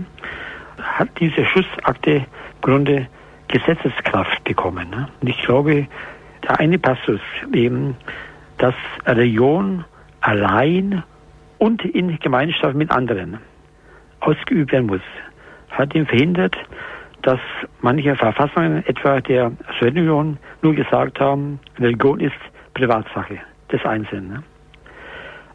[0.95, 2.27] hat diese Schussakte
[2.61, 3.09] Grunde
[3.49, 4.91] Gesetzeskraft bekommen.
[4.91, 5.09] Ne?
[5.21, 5.87] Und ich glaube,
[6.43, 7.21] der eine Passus
[7.53, 7.97] eben,
[8.59, 8.75] dass
[9.07, 9.85] Religion
[10.21, 11.03] allein
[11.59, 13.39] und in Gemeinschaft mit anderen
[14.21, 15.03] ausgeübt werden muss,
[15.71, 16.57] hat ihn verhindert,
[17.23, 17.41] dass
[17.81, 22.37] manche Verfassungen, etwa der Sowjetunion, nur gesagt haben, Religion ist
[22.75, 23.41] Privatsache
[23.73, 24.29] des Einzelnen.
[24.29, 24.43] Ne?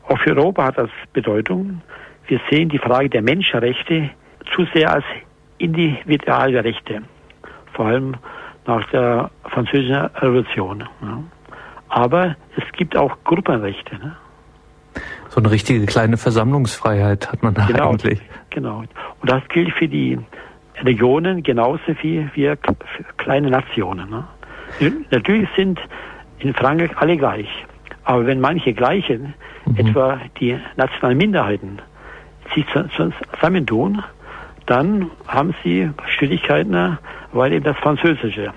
[0.07, 1.81] Auch für Europa hat das Bedeutung.
[2.27, 4.09] Wir sehen die Frage der Menschenrechte
[4.55, 5.05] zu sehr als
[5.59, 7.03] Individualrechte,
[7.73, 8.15] vor allem
[8.65, 10.83] nach der Französischen Revolution.
[11.01, 11.23] Ja.
[11.89, 13.95] Aber es gibt auch Gruppenrechte.
[13.95, 14.15] Ne?
[15.29, 18.19] So eine richtige kleine Versammlungsfreiheit hat man da genau, eigentlich.
[18.49, 18.79] Genau.
[18.79, 20.17] Und das gilt für die
[20.83, 22.57] Regionen genauso wie für
[23.17, 24.09] kleine Nationen.
[24.09, 24.93] Ne?
[25.11, 25.79] Natürlich sind
[26.39, 27.47] in Frankreich alle gleich.
[28.03, 29.33] Aber wenn manche gleichen,
[29.65, 29.77] mhm.
[29.77, 31.79] etwa die nationalen Minderheiten,
[32.55, 34.03] sich zusammentun,
[34.69, 36.99] dann haben sie Schwierigkeiten,
[37.33, 38.53] weil eben das Französische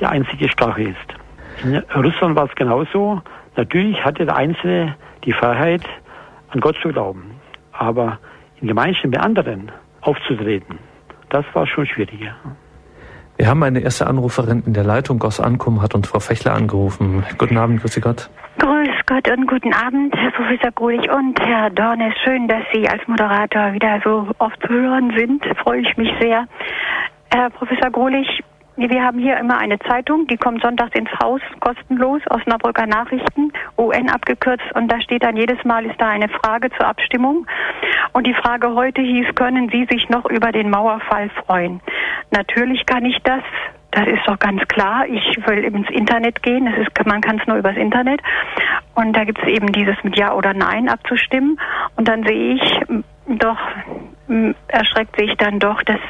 [0.00, 1.64] die einzige Sprache ist.
[1.64, 3.20] In Russland war es genauso.
[3.56, 5.82] Natürlich hatte der Einzelne die Freiheit,
[6.50, 7.32] an Gott zu glauben.
[7.72, 8.18] Aber
[8.60, 9.70] in Gemeinschaft mit anderen
[10.00, 10.78] aufzutreten,
[11.28, 12.34] das war schon schwieriger.
[13.36, 17.22] Wir haben eine erste Anruferin in der Leitung aus Ankum, hat uns Frau Fechler angerufen.
[17.36, 18.30] Guten Abend, grüße Gott.
[18.58, 22.12] Grüß Gott und guten Abend, Herr Professor Grulich und Herr Dornes.
[22.24, 25.44] Schön, dass Sie als Moderator wieder so oft zu hören sind.
[25.62, 26.48] Freue ich mich sehr.
[27.32, 28.42] Herr Professor Grulich,
[28.76, 34.10] wir haben hier immer eine Zeitung, die kommt sonntags ins Haus, kostenlos, Osnabrücker Nachrichten, UN
[34.10, 37.46] abgekürzt, und da steht dann jedes Mal, ist da eine Frage zur Abstimmung.
[38.12, 41.80] Und die Frage heute hieß, können Sie sich noch über den Mauerfall freuen?
[42.32, 43.42] Natürlich kann ich das.
[43.90, 45.06] Das ist doch ganz klar.
[45.06, 46.66] Ich will ins Internet gehen.
[46.66, 48.20] Ist, man kann es nur übers Internet.
[48.94, 51.58] Und da gibt es eben dieses mit Ja oder Nein abzustimmen.
[51.96, 52.80] Und dann sehe ich
[53.28, 53.58] doch,
[54.68, 56.00] erschreckt sich dann doch, dass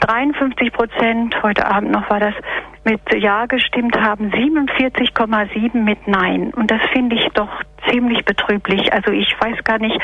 [0.00, 2.34] 53 Prozent, heute Abend noch war das,
[2.88, 6.52] mit Ja gestimmt haben, 47,7 mit Nein.
[6.54, 7.50] Und das finde ich doch
[7.90, 8.92] ziemlich betrüblich.
[8.92, 10.00] Also ich weiß gar nicht,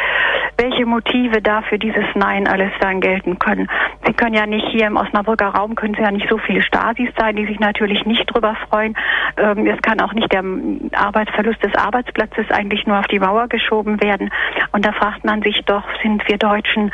[0.58, 3.68] welche Motive da für dieses Nein alles dann gelten können.
[4.06, 7.08] Sie können ja nicht hier im Osnabrücker Raum, können Sie ja nicht so viele Stasis
[7.18, 8.94] sein, die sich natürlich nicht drüber freuen.
[9.36, 10.44] Ähm, es kann auch nicht der
[10.92, 14.30] Arbeitsverlust des Arbeitsplatzes eigentlich nur auf die Mauer geschoben werden.
[14.72, 16.92] Und da fragt man sich doch, sind wir Deutschen,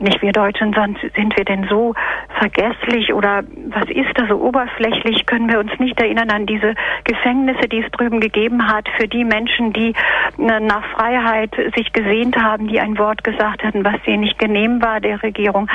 [0.00, 1.94] nicht wir Deutschen, sondern sind wir denn so
[2.38, 5.26] vergesslich oder was ist da so oberflächlich?
[5.26, 6.74] Können wir uns nicht erinnern an diese
[7.04, 9.94] Gefängnisse, die es drüben gegeben hat für die Menschen, die
[10.38, 14.82] äh, nach Freiheit sich gesehnt haben, die ein Wort gesagt hatten, was denen nicht genehm
[14.82, 15.68] war der Regierung.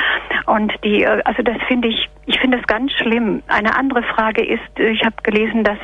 [0.46, 3.42] Und die, äh, also das finde ich, ich finde es ganz schlimm.
[3.48, 5.78] Eine andere Frage ist, äh, ich habe gelesen, dass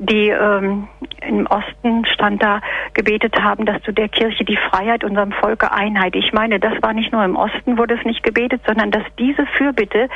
[0.00, 0.88] die ähm,
[1.20, 2.60] im Osten stand da
[2.94, 6.16] gebetet haben, dass du der Kirche die Freiheit unserem Volke Einheit.
[6.16, 9.44] Ich meine, das war nicht nur im Osten, wurde es nicht gebetet, sondern dass diese
[9.58, 10.08] Fürbitte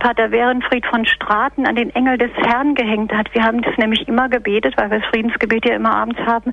[0.00, 3.32] Pater Werenfried von Straten an den Engel des Herrn gehängt hat.
[3.32, 6.52] Wir haben das nämlich immer gebetet, weil wir das Friedensgebet ja immer abends haben.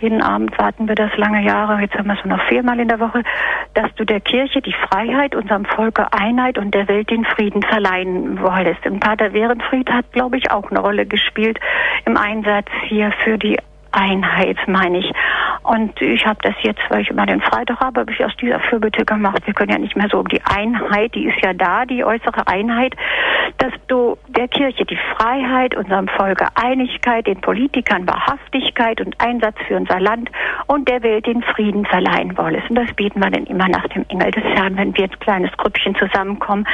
[0.00, 2.88] Jeden Abend warten wir das lange Jahre, jetzt haben wir es nur noch viermal in
[2.88, 3.22] der Woche,
[3.74, 8.40] dass du der Kirche die Freiheit, unserem Volke Einheit und der Welt den Frieden verleihen
[8.40, 8.86] wolltest.
[8.86, 11.58] Und Pater Werenfried hat, glaube ich, auch eine Rolle gespielt
[12.04, 13.58] im Einsatz hier für die
[13.92, 15.12] Einheit, meine ich.
[15.62, 18.58] Und ich habe das jetzt, weil ich immer den Freitag habe, habe ich aus dieser
[18.60, 19.42] Fürbitte gemacht.
[19.44, 22.46] Wir können ja nicht mehr so um die Einheit, die ist ja da, die äußere
[22.46, 22.96] Einheit,
[23.58, 29.76] dass du der Kirche die Freiheit, unserem Volke Einigkeit, den Politikern Wahrhaftigkeit und Einsatz für
[29.76, 30.30] unser Land
[30.66, 32.70] und der Welt den Frieden verleihen wolltest.
[32.70, 35.52] Und das beten wir dann immer nach dem Engel des Herrn, wenn wir als kleines
[35.56, 36.66] Grüppchen zusammenkommen,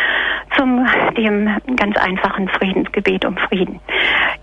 [0.57, 3.81] zum dem ganz einfachen Friedensgebet um Frieden.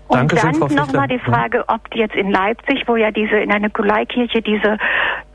[0.08, 3.60] Und Dankeschön, dann nochmal die Frage, ob jetzt in Leipzig, wo ja diese in der
[3.60, 4.78] Nikolaikirche diese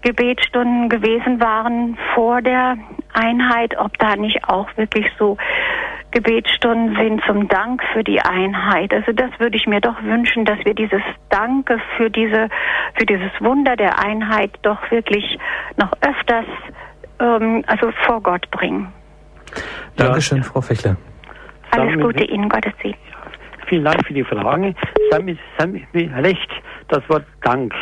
[0.02, 2.78] Gebetsstunden gewesen waren vor der
[3.14, 5.38] Einheit, ob da nicht auch wirklich so
[6.12, 8.94] Gebetsstunden sind zum Dank für die Einheit.
[8.94, 12.50] Also das würde ich mir doch wünschen, dass wir dieses Danke für diese,
[12.96, 15.38] für dieses Wunder der Einheit doch wirklich
[15.78, 16.46] noch öfters,
[17.20, 18.92] ähm, also vor Gott bringen.
[19.96, 20.44] Dankeschön, ja.
[20.44, 20.98] Frau Fechler.
[21.72, 22.98] Alles Gute Ihnen, Gottes Segen.
[23.72, 24.76] Vielen Dank für die Frage.
[25.10, 26.52] Sie haben recht,
[26.90, 27.74] das Wort Dank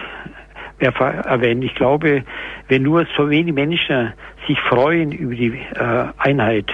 [0.78, 1.64] erwähnt.
[1.64, 2.24] Ich glaube,
[2.68, 4.14] wenn nur so wenige Menschen
[4.48, 6.68] sich freuen über die äh, Einheit,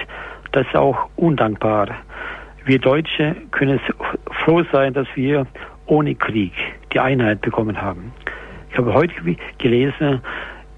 [0.52, 1.88] das ist auch undankbar.
[2.66, 3.80] Wir Deutsche können
[4.44, 5.46] froh sein, dass wir
[5.86, 6.52] ohne Krieg
[6.92, 8.12] die Einheit bekommen haben.
[8.70, 9.14] Ich habe heute
[9.56, 10.20] gelesen,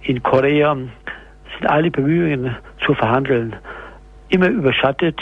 [0.03, 3.57] in Korea sind alle Bemühungen zu verhandeln
[4.29, 5.21] immer überschattet.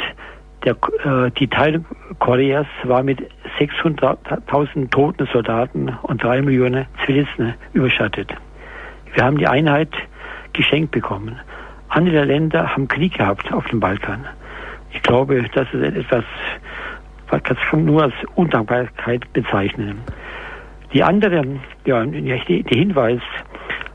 [0.67, 1.85] Der, äh, die Teilung
[2.19, 3.21] Koreas war mit
[3.61, 8.35] 600.000 toten Soldaten und drei Millionen Zivilisten überschattet.
[9.15, 9.91] Wir haben die Einheit
[10.53, 11.39] geschenkt bekommen.
[11.89, 14.27] Andere Länder haben Krieg gehabt auf dem Balkan.
[14.93, 16.25] Ich glaube, das ist etwas,
[17.31, 20.01] was kann man nur als Undankbarkeit bezeichnen.
[20.93, 21.45] Die andere,
[21.85, 23.21] ja, der Hinweis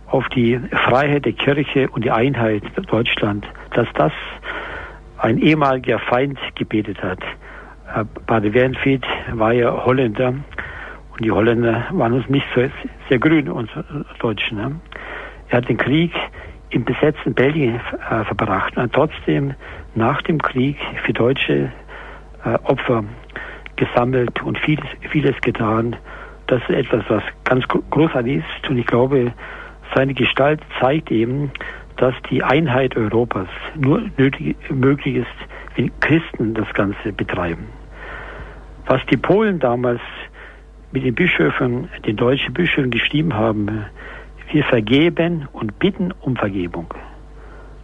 [0.08, 4.14] auf die Freiheit der Kirche und die Einheit Deutschland, dass das
[5.22, 7.20] ein ehemaliger Feind gebetet hat.
[8.26, 12.64] Bade Wernfried war ja Holländer und die Holländer waren uns nicht so
[13.10, 13.70] sehr grün, uns
[14.20, 14.58] Deutschen.
[14.58, 14.80] Ne?
[15.50, 16.12] Er hat den Krieg
[16.72, 19.54] im besetzten Belgien äh, verbracht und trotzdem
[19.94, 21.72] nach dem Krieg für deutsche
[22.46, 23.04] äh, Opfer
[23.76, 25.98] gesammelt und vieles, vieles getan.
[26.48, 29.34] Das ist etwas, was ganz großartig ist und ich glaube,
[29.94, 31.52] seine Gestalt zeigt eben,
[32.02, 35.28] dass die Einheit Europas nur nötig, möglich ist,
[35.76, 37.68] wenn Christen das Ganze betreiben.
[38.88, 40.02] Was die Polen damals
[40.92, 43.86] mit den Bischöfen, den deutschen Bischöfen geschrieben haben,
[44.52, 46.92] wir vergeben und bitten um Vergebung.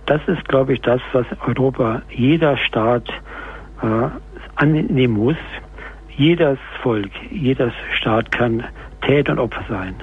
[0.08, 3.08] Das ist, glaube ich, das, was Europa, jeder Staat
[3.84, 4.10] äh,
[4.56, 5.38] annehmen muss.
[6.10, 8.64] Jedes Volk, jeder Staat kann
[9.02, 9.94] Täter und Opfer sein.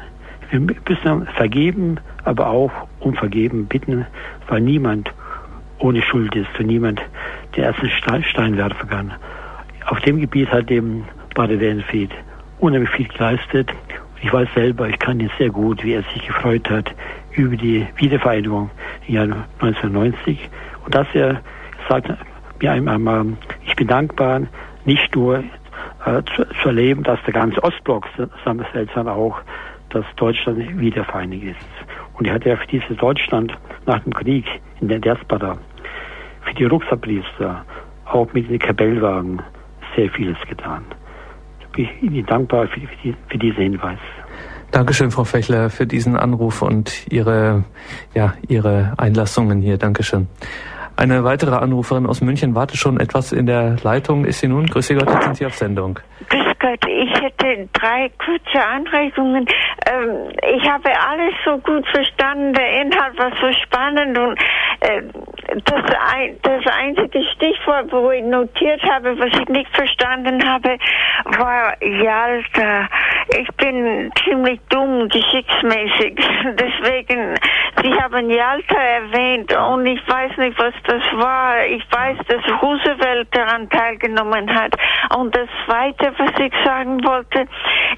[0.50, 4.06] Wir müssen vergeben, aber auch um Vergeben bitten,
[4.48, 5.12] weil niemand
[5.78, 7.02] ohne Schuld ist und niemand
[7.56, 9.12] den ersten Stein werfen kann.
[9.86, 11.04] Auf dem Gebiet hat dem
[11.34, 12.10] Bader Wellenfried
[12.58, 13.70] unheimlich viel geleistet.
[14.22, 16.94] Ich weiß selber, ich kann ihn sehr gut, wie er sich gefreut hat
[17.32, 18.70] über die Wiedervereinigung
[19.06, 19.24] im Jahr
[19.60, 20.48] 1990
[20.84, 21.40] und dass er
[21.88, 22.08] sagt
[22.62, 23.26] mir einmal,
[23.66, 24.42] ich bin dankbar,
[24.84, 25.38] nicht nur
[26.06, 28.06] äh, zu, zu, erleben, dass der ganze Ostblock
[28.38, 29.40] zusammenfällt, sondern auch,
[29.90, 31.73] dass Deutschland wiedervereinigt ist.
[32.14, 33.52] Und er hat ja für dieses Deutschland
[33.86, 34.44] nach dem Krieg
[34.80, 35.56] in der Diaspora,
[36.42, 37.64] für die Rucksackpriester,
[38.06, 39.42] auch mit den Kapellwagen
[39.96, 40.84] sehr vieles getan.
[41.60, 43.98] Ich bin Ihnen dankbar für, die, für diesen Hinweis.
[44.70, 47.64] Dankeschön, Frau Fechler, für diesen Anruf und Ihre,
[48.14, 49.78] ja, Ihre Einlassungen hier.
[49.78, 50.28] Dankeschön.
[50.96, 54.24] Eine weitere Anruferin aus München wartet schon etwas in der Leitung.
[54.24, 54.66] Ist sie nun?
[54.66, 55.98] Grüße Gott, jetzt sind Sie auf Sendung.
[56.28, 59.46] Grüß Gott, ich hätte drei kurze Anregungen.
[59.86, 64.38] Ähm, ich habe alles so gut verstanden, der Inhalt war so spannend und
[64.80, 65.02] äh,
[65.64, 70.76] das, ein, das einzige Stichwort, wo ich notiert habe, was ich nicht verstanden habe,
[71.38, 72.88] war Yalta.
[73.40, 76.14] Ich bin ziemlich dumm, geschichtsmäßig.
[76.44, 77.34] Deswegen,
[77.82, 81.64] Sie haben Yalta erwähnt und ich weiß nicht, was das war.
[81.66, 84.74] Ich weiß, dass Roosevelt daran teilgenommen hat.
[85.16, 87.13] Und das Zweite, was ich sagen wollte,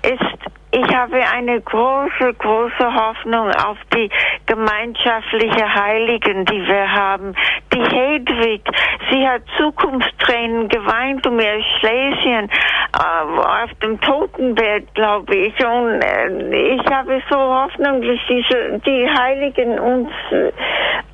[0.03, 4.11] ist, ich habe eine große, große Hoffnung auf die
[4.45, 7.35] gemeinschaftliche Heiligen, die wir haben.
[7.73, 8.63] Die Hedwig,
[9.11, 15.55] sie hat Zukunftstränen geweint um ihr Schlesien äh, auf dem Totenbett, glaube ich.
[15.65, 20.53] Und äh, ich habe so Hoffnung, dass diese, die Heiligen uns äh,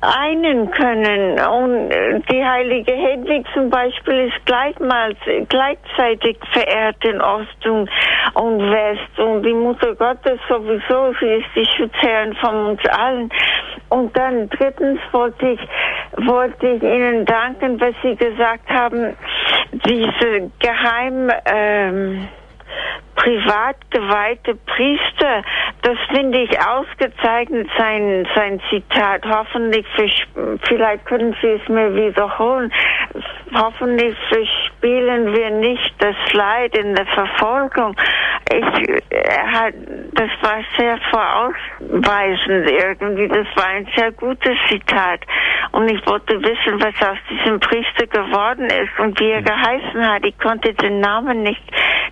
[0.01, 1.39] einen können.
[1.39, 7.89] Und äh, die heilige Hedwig zum Beispiel ist gleichmals, gleichzeitig verehrt in Ost und,
[8.33, 9.19] und West.
[9.19, 13.29] Und die Mutter Gottes sowieso, sie ist die Schutzherrin von uns allen.
[13.89, 15.59] Und dann drittens wollte ich,
[16.25, 19.15] wollte ich Ihnen danken, was Sie gesagt haben,
[19.71, 22.27] diese geheim, ähm,
[23.15, 25.43] privat geweihte Priester,
[25.81, 29.25] das finde ich ausgezeichnet, sein, sein Zitat.
[29.25, 29.85] Hoffentlich,
[30.67, 32.71] vielleicht können Sie es mir wiederholen,
[33.53, 37.95] hoffentlich verspielen wir nicht das Leid in der Verfolgung.
[38.51, 39.73] Ich, er hat,
[40.13, 45.21] das war sehr vorausweisend irgendwie, das war ein sehr gutes Zitat.
[45.71, 50.25] Und ich wollte wissen, was aus diesem Priester geworden ist und wie er geheißen hat.
[50.25, 51.63] Ich konnte den Namen nicht,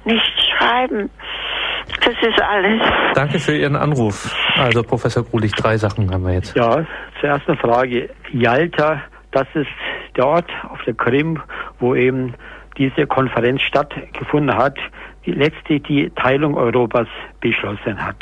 [0.05, 0.90] nicht schreiben.
[0.91, 2.81] Das ist alles.
[3.15, 4.35] Danke für Ihren Anruf.
[4.57, 6.55] Also Professor Grulich, drei Sachen haben wir jetzt.
[6.55, 6.85] Ja,
[7.19, 8.09] zur ersten Frage.
[8.31, 9.69] Yalta, das ist
[10.15, 11.41] der Ort auf der Krim,
[11.79, 12.33] wo eben
[12.77, 14.77] diese Konferenz stattgefunden hat,
[15.25, 17.07] die letztlich die Teilung Europas
[17.39, 18.17] beschlossen hat.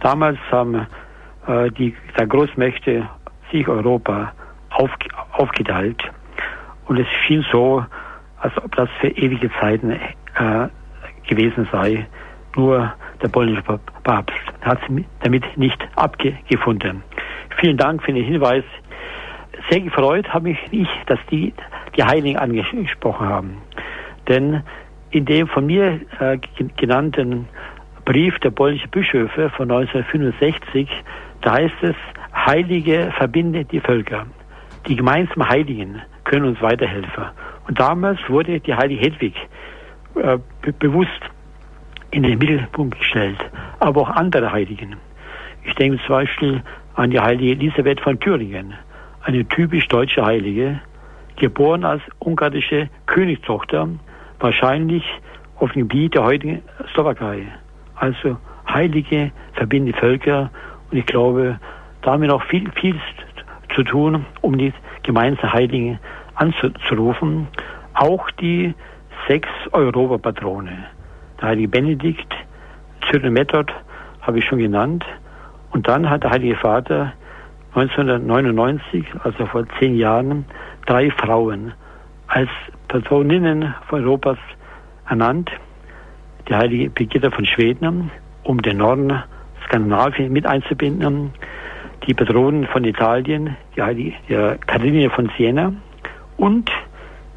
[0.00, 0.86] Damals haben
[1.46, 3.08] äh, die der Großmächte
[3.50, 4.32] sich Europa
[4.70, 4.90] auf,
[5.32, 6.02] aufgeteilt
[6.86, 7.84] und es schien so,
[8.40, 10.68] als ob das für ewige Zeiten äh,
[11.28, 12.06] gewesen sei.
[12.56, 14.80] Nur der polnische Papst hat
[15.22, 17.02] damit nicht abgefunden.
[17.60, 18.64] Vielen Dank für den Hinweis.
[19.70, 21.52] Sehr gefreut habe ich mich, dass die
[21.96, 23.56] die Heiligen angesprochen haben.
[24.28, 24.62] Denn
[25.10, 26.38] in dem von mir äh,
[26.76, 27.48] genannten
[28.04, 30.88] Brief der polnischen Bischöfe von 1965,
[31.40, 31.96] da heißt es,
[32.34, 34.26] Heilige verbindet die Völker.
[34.86, 37.24] Die gemeinsamen Heiligen können uns weiterhelfen.
[37.66, 39.34] Und damals wurde die heilige Hedwig
[40.18, 41.20] äh, be bewusst
[42.10, 43.38] in den Mittelpunkt gestellt,
[43.80, 44.96] aber auch andere Heiligen.
[45.64, 46.62] Ich denke zum Beispiel
[46.94, 48.74] an die heilige Elisabeth von Thüringen,
[49.22, 50.80] eine typisch deutsche Heilige,
[51.36, 53.88] geboren als ungarische Königstochter,
[54.40, 55.04] wahrscheinlich
[55.56, 56.62] auf dem Gebiet der heutigen
[56.92, 57.46] Slowakei.
[57.96, 58.38] Also
[58.68, 60.50] Heilige verbinden die Völker
[60.90, 61.58] und ich glaube,
[62.02, 62.98] da haben wir noch viel, viel
[63.74, 65.98] zu tun, um die gemeinsamen Heiligen
[66.34, 67.48] anzurufen.
[67.94, 68.74] Auch die
[69.28, 70.86] sechs Europapatrone.
[71.40, 72.34] Der heilige Benedikt,
[73.08, 73.72] Cyril Method
[74.22, 75.04] habe ich schon genannt.
[75.70, 77.12] Und dann hat der Heilige Vater
[77.74, 80.46] 1999, also vor zehn Jahren,
[80.86, 81.72] drei Frauen
[82.26, 82.48] als
[82.88, 84.38] Patroninnen Europas
[85.08, 85.50] ernannt.
[86.48, 88.10] Die heilige Birgitta von Schweden,
[88.42, 89.22] um den Norden
[89.66, 91.32] Skandinavien mit einzubinden.
[92.06, 95.74] Die Patronen von Italien, die heilige Katharina von Siena
[96.38, 96.70] und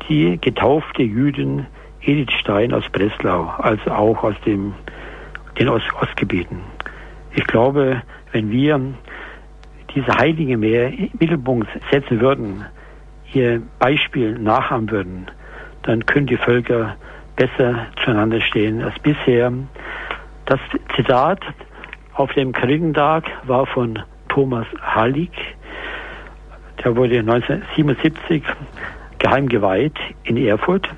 [0.07, 1.65] die getaufte Jüdin
[2.03, 4.73] Edith Stein aus Breslau, also auch aus dem,
[5.59, 6.59] den Ost Ostgebieten.
[7.33, 8.79] Ich glaube, wenn wir
[9.95, 12.65] diese Heilige mehr im Mittelpunkt setzen würden,
[13.33, 15.27] ihr Beispiel nachahmen würden,
[15.83, 16.95] dann können die Völker
[17.35, 19.51] besser zueinander stehen als bisher.
[20.45, 20.59] Das
[20.95, 21.41] Zitat
[22.13, 23.99] auf dem Karigentag war von
[24.29, 25.31] Thomas Hallig.
[26.83, 28.43] Der wurde 1977
[29.19, 30.89] geheim geweiht in Erfurt,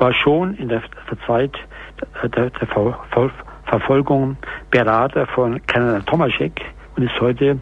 [0.00, 0.82] war schon in der,
[1.26, 1.52] Zeit
[2.22, 3.30] der, der Ver Ver
[3.66, 4.36] Verfolgung
[4.70, 6.60] Berater von Kardinal Tomaschek
[6.96, 7.58] und ist heute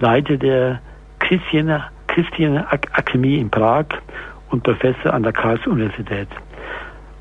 [0.00, 0.80] Leiter der
[1.20, 3.86] Christianer Christian Akademie in Prag
[4.50, 6.28] und Professor an der Karls-Universität.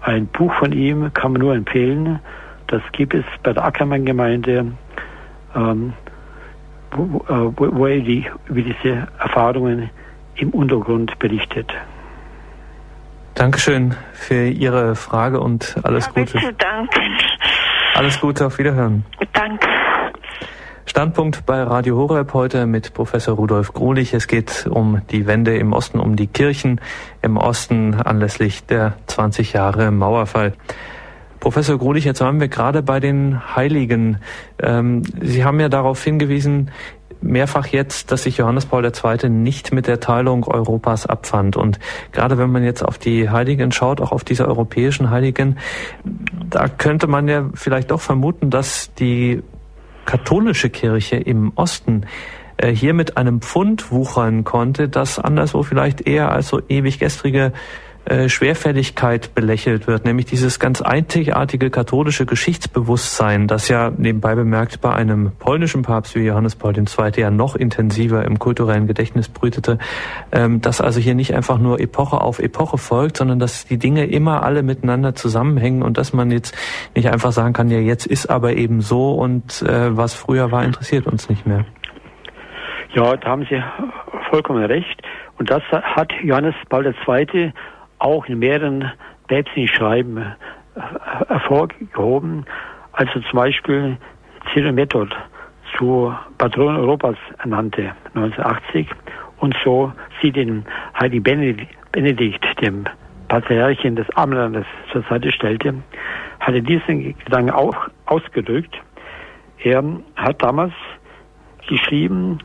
[0.02, 2.20] Ein Buch von ihm kann man nur empfehlen.
[2.68, 4.72] Das gibt es bei der Ackermann-Gemeinde,
[5.56, 5.94] ähm,
[6.92, 9.92] wo, wo, wo, er die, über diese Erfahrungen
[10.36, 11.72] im Untergrund berichtet.
[13.36, 16.40] Dankeschön für Ihre Frage und alles Habe Gute.
[17.96, 19.06] Alles Gute, auf Wiederhören.
[19.34, 19.68] Danke.
[20.86, 24.14] Standpunkt bei Radio Horeb heute mit Professor Rudolf Grulich.
[24.14, 26.82] Es geht um die Wende im Osten, um die Kirchen
[27.22, 30.54] im Osten anlässlich der 20 Jahre Mauerfall.
[31.40, 34.20] Professor Grulich, jetzt waren wir gerade bei den Heiligen.
[34.62, 36.72] Ähm, Sie haben ja darauf hingewiesen,
[37.22, 39.30] mehrfach jetzt, dass sich Johannes Paul II.
[39.30, 41.56] nicht mit der Teilung Europas abfand.
[41.56, 41.80] Und
[42.12, 45.58] gerade wenn man jetzt auf die Heiligen schaut, auch auf diese europäischen Heiligen,
[46.50, 49.42] da könnte man ja vielleicht doch vermuten, dass die
[50.06, 52.06] katholische Kirche im Osten
[52.58, 57.54] äh, hier mit einem Pfund wuchern konnte, das anderswo vielleicht eher als so ewig gestrige
[58.06, 64.92] äh, Schwerfälligkeit belächelt wird, nämlich dieses ganz einzigartige katholische Geschichtsbewusstsein, das ja nebenbei bemerkt bei
[64.92, 66.86] einem polnischen Papst wie Johannes Paul II.
[67.16, 69.78] ja noch intensiver im kulturellen Gedächtnis brütete,
[70.32, 74.08] ähm, dass also hier nicht einfach nur Epoche auf Epoche folgt, sondern dass die Dinge
[74.08, 76.58] immer alle miteinander zusammenhängen und dass man jetzt
[76.96, 80.64] nicht einfach sagen kann, ja jetzt ist aber eben so und äh, was früher war,
[80.64, 81.66] interessiert uns nicht mehr.
[82.94, 83.62] Ja, da haben Sie
[84.30, 85.02] vollkommen recht.
[85.38, 87.54] Und das hat Johannes Paul II
[88.02, 88.92] auch in mehreren
[89.28, 90.82] päpstlichen Schreiben äh,
[91.28, 92.46] hervorgehoben,
[92.94, 93.98] als er zum Beispiel
[94.52, 95.16] Cyril Method
[95.78, 98.88] zu Patron Europas ernannte, 1980,
[99.38, 99.92] und so
[100.22, 100.66] sie den
[101.00, 101.24] Heiligen
[101.92, 102.86] Benedikt, dem
[103.28, 105.74] Patriarchen des Armenlandes, zur Seite stellte,
[106.40, 107.76] hatte diesen Gedanken auch
[108.06, 108.76] ausgedrückt.
[109.64, 109.84] Er
[110.16, 110.74] hat damals
[111.68, 112.40] geschrieben,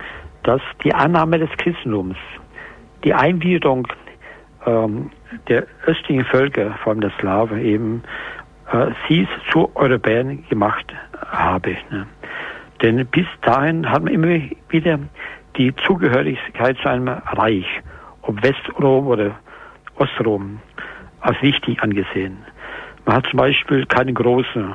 [0.45, 2.17] dass die Annahme des Christentums,
[3.05, 3.89] die Eingliederung
[4.67, 5.11] ähm,
[5.49, 8.03] der östlichen Völker, vor allem der Slawen, eben
[8.73, 10.93] äh, sie zu Europäern gemacht
[11.31, 11.77] habe.
[11.91, 12.07] Ne?
[12.83, 14.99] Denn bis dahin hat man immer wieder
[15.57, 17.67] die Zugehörigkeit zu einem Reich,
[18.23, 19.37] ob Westrom oder
[19.97, 20.61] Ostrom,
[21.21, 22.39] als wichtig angesehen.
[23.07, 24.75] Man hat zum Beispiel keinen Großen,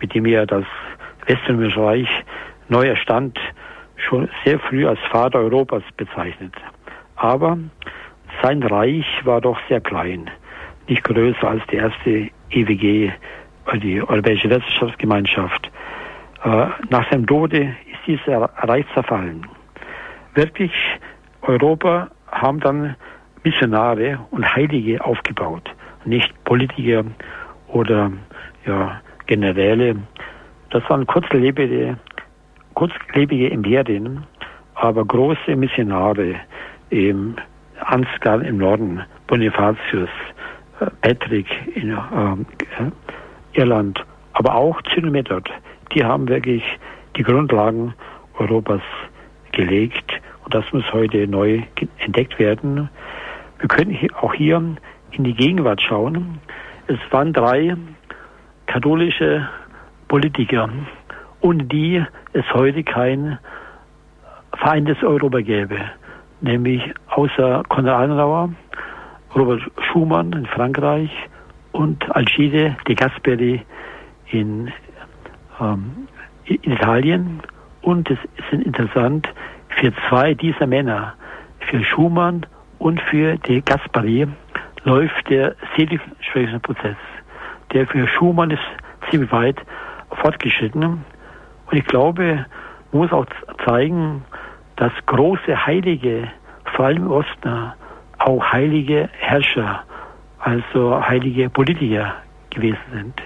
[0.00, 0.64] mit dem er das
[1.26, 2.08] Weströmische Reich
[2.68, 3.38] neu erstand,
[3.96, 6.52] schon sehr früh als Vater Europas bezeichnet.
[7.16, 7.58] Aber
[8.42, 10.30] sein Reich war doch sehr klein,
[10.88, 13.12] nicht größer als die erste EWG,
[13.82, 15.70] die Europäische Wissenschaftsgemeinschaft.
[16.44, 19.46] Äh, nach seinem Tode ist dieser Reich zerfallen.
[20.34, 20.72] Wirklich,
[21.42, 22.96] Europa haben dann
[23.42, 25.70] Missionare und Heilige aufgebaut,
[26.04, 27.04] nicht Politiker
[27.68, 28.10] oder
[28.66, 29.96] ja, Generäle.
[30.70, 31.96] Das waren kurzlebige,
[32.74, 34.24] kurzlebige Imperien,
[34.74, 36.36] aber große Missionare,
[36.90, 37.36] eben
[37.80, 40.08] Ansgar im Norden, Bonifatius,
[40.80, 42.90] äh, Patrick in äh,
[43.52, 45.50] Irland, aber auch Zynomethod,
[45.92, 46.62] die haben wirklich
[47.16, 47.94] die Grundlagen
[48.38, 48.82] Europas
[49.52, 50.12] gelegt
[50.44, 51.62] und das muss heute neu
[51.98, 52.88] entdeckt werden.
[53.58, 54.62] Wir können auch hier
[55.12, 56.40] in die Gegenwart schauen.
[56.88, 57.76] Es waren drei
[58.66, 59.48] katholische
[60.08, 60.68] Politiker,
[61.40, 63.38] ohne die es heute kein
[64.56, 65.78] vereintes Europa gäbe
[66.44, 68.50] nämlich außer Konrad Adenauer,
[69.34, 71.10] Robert Schumann in Frankreich
[71.72, 73.62] und Alcide de Gasperi
[74.30, 74.72] in,
[75.60, 76.08] ähm,
[76.44, 77.40] in Italien.
[77.82, 79.28] Und es ist interessant,
[79.68, 81.14] für zwei dieser Männer,
[81.70, 82.46] für Schumann
[82.78, 84.26] und für de Gasperi,
[84.84, 86.96] läuft der Seligensprechungsprozess.
[87.72, 88.62] Der für Schumann ist
[89.10, 89.56] ziemlich weit
[90.10, 91.04] fortgeschritten.
[91.66, 92.46] Und ich glaube,
[92.92, 93.26] muss auch
[93.66, 94.24] zeigen,
[94.76, 96.28] dass große Heilige,
[96.74, 97.72] vor allem im Osten,
[98.18, 99.84] auch heilige Herrscher,
[100.40, 102.14] also heilige Politiker
[102.50, 103.22] gewesen sind.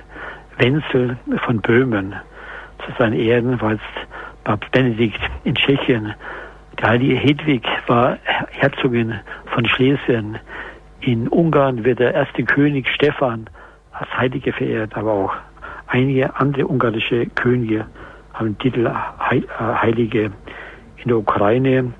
[0.58, 2.14] Wenzel von Böhmen,
[2.84, 3.82] zu seinen Ehren war jetzt
[4.44, 6.14] Papst Benedikt in Tschechien.
[6.78, 8.18] Die heilige Hedwig war
[8.50, 9.14] Herzogin
[9.46, 10.38] von Schlesien.
[11.00, 13.48] In Ungarn wird der erste König Stefan
[13.92, 15.34] als Heilige verehrt, aber auch
[15.86, 17.86] einige andere ungarische Könige
[18.32, 20.30] haben den Titel äh, Heilige.
[20.96, 21.92] In der Ukraine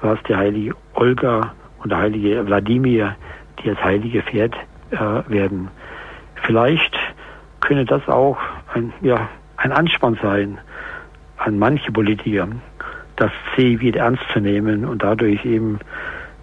[0.00, 1.52] war es die heilige Olga
[1.82, 3.16] und der heilige Wladimir,
[3.62, 4.54] die als Heilige verehrt
[4.90, 4.96] äh,
[5.28, 5.68] werden.
[6.42, 6.96] Vielleicht
[7.60, 8.38] könne das auch
[8.74, 10.58] ein, ja, ein Anspann sein
[11.36, 12.48] an manche Politiker,
[13.16, 15.78] das C wieder ernst zu nehmen und dadurch eben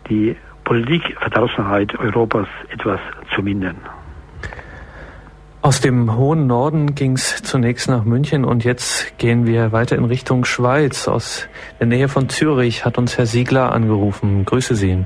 [0.10, 3.00] die Politikverdrossenheit Europas etwas
[3.34, 3.78] zu mindern.
[5.68, 10.06] Aus dem hohen Norden ging es zunächst nach München und jetzt gehen wir weiter in
[10.06, 11.10] Richtung Schweiz.
[11.10, 11.50] Aus
[11.82, 14.46] der Nähe von Zürich hat uns Herr Siegler angerufen.
[14.46, 15.04] Grüße Sie.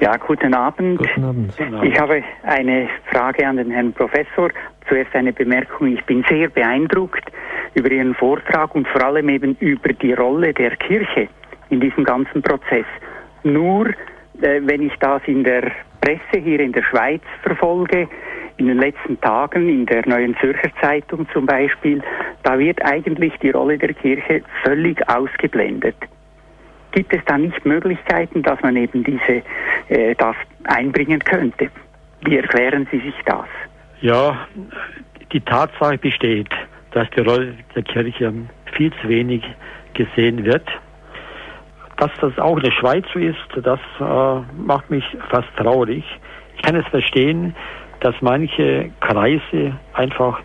[0.00, 0.98] Ja, guten Abend.
[0.98, 1.54] Guten Abend.
[1.84, 4.50] Ich habe eine Frage an den Herrn Professor.
[4.88, 5.86] Zuerst eine Bemerkung.
[5.86, 7.30] Ich bin sehr beeindruckt
[7.74, 11.28] über Ihren Vortrag und vor allem eben über die Rolle der Kirche
[11.70, 12.86] in diesem ganzen Prozess.
[13.44, 13.90] Nur,
[14.40, 18.08] äh, wenn ich das in der Presse hier in der Schweiz verfolge,
[18.56, 22.02] in den letzten Tagen in der Neuen Zürcher Zeitung zum Beispiel,
[22.42, 25.96] da wird eigentlich die Rolle der Kirche völlig ausgeblendet.
[26.92, 29.42] Gibt es da nicht Möglichkeiten, dass man eben diese
[29.88, 31.68] äh, das einbringen könnte?
[32.24, 33.46] Wie erklären Sie sich das?
[34.00, 34.46] Ja,
[35.32, 36.50] die Tatsache besteht,
[36.92, 38.32] dass die Rolle der Kirche
[38.72, 39.42] viel zu wenig
[39.94, 40.66] gesehen wird.
[41.96, 46.04] Dass das auch in der Schweiz so ist, das äh, macht mich fast traurig.
[46.56, 47.54] Ich kann es verstehen,
[48.04, 50.38] dass manche Kreise einfach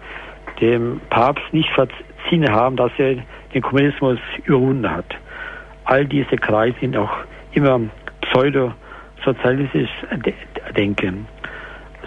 [0.62, 3.18] dem Papst nicht verziehen haben, dass er
[3.54, 5.06] den Kommunismus überwunden hat.
[5.84, 7.12] All diese Kreise sind auch
[7.52, 7.82] immer
[8.22, 9.90] pseudo-sozialistisch
[10.78, 11.28] denken.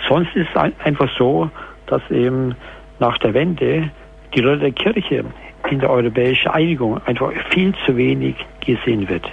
[0.08, 1.50] Sonst ist es einfach so,
[1.86, 2.54] dass eben
[2.98, 3.90] nach der Wende
[4.34, 5.22] die Rolle der Kirche
[5.70, 9.30] in der europäischen Einigung einfach viel zu wenig gesehen wird.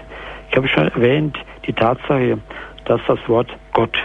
[0.51, 2.39] Ich habe schon erwähnt, die Tatsache,
[2.83, 3.97] dass das Wort Gott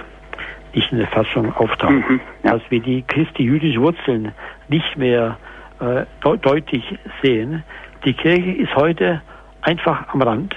[0.74, 1.92] nicht in der Fassung auftaucht.
[1.92, 2.52] Mhm, ja.
[2.52, 4.32] Dass wir die christlich-jüdischen Wurzeln
[4.68, 5.38] nicht mehr
[5.80, 6.84] äh, de deutlich
[7.22, 7.62] sehen.
[8.04, 9.22] Die Kirche ist heute
[9.62, 10.54] einfach am Rand.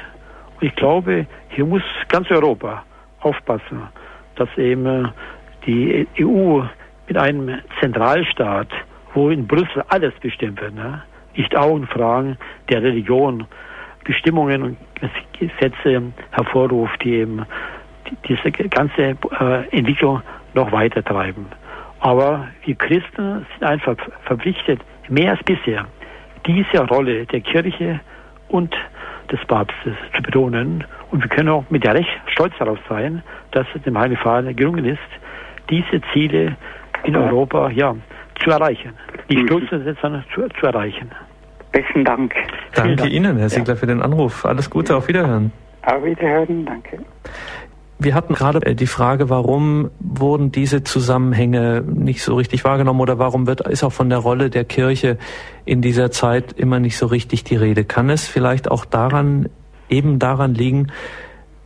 [0.60, 2.84] Und ich glaube, hier muss ganz Europa
[3.22, 3.84] aufpassen,
[4.36, 5.10] dass eben äh,
[5.66, 6.62] die EU
[7.08, 8.70] mit einem Zentralstaat,
[9.14, 11.04] wo in Brüssel alles bestimmt wird, ne?
[11.36, 12.38] nicht Augenfragen
[12.70, 13.46] der Religion,
[14.04, 14.78] Bestimmungen und
[15.38, 17.46] Gesetze hervorruft, die eben
[18.28, 20.22] diese ganze äh, Entwicklung
[20.54, 21.48] noch weiter treiben.
[22.00, 25.86] Aber wir Christen sind einfach verpflichtet, mehr als bisher,
[26.46, 28.00] diese Rolle der Kirche
[28.50, 28.76] und
[29.32, 30.84] des Papstes zu betonen.
[31.12, 34.54] Und wir können auch mit der Recht stolz darauf sein, dass es dem Heiligen Vater
[34.54, 35.00] gelungen ist,
[35.70, 36.56] diese Ziele
[37.04, 37.96] in Europa ja,
[38.44, 38.94] zu erreichen.
[39.30, 39.48] Nicht mhm.
[39.48, 41.12] durchzusetzen, sondern zu, zu erreichen.
[41.72, 42.34] Besten Dank.
[42.74, 43.12] Danke Dank.
[43.12, 43.80] Ihnen, Herr Siegler, ja.
[43.80, 44.46] für den Anruf.
[44.46, 45.52] Alles Gute, auf Wiederhören.
[45.84, 47.00] Auf Wiederhören, danke.
[48.00, 53.18] Wir hatten gerade äh, die Frage, warum wurden diese Zusammenhänge nicht so richtig wahrgenommen oder
[53.18, 55.18] warum wird, ist auch von der Rolle der Kirche
[55.66, 57.86] in dieser Zeit immer nicht so richtig die Rede?
[57.86, 59.50] Kann es vielleicht auch daran,
[59.90, 60.92] eben daran liegen,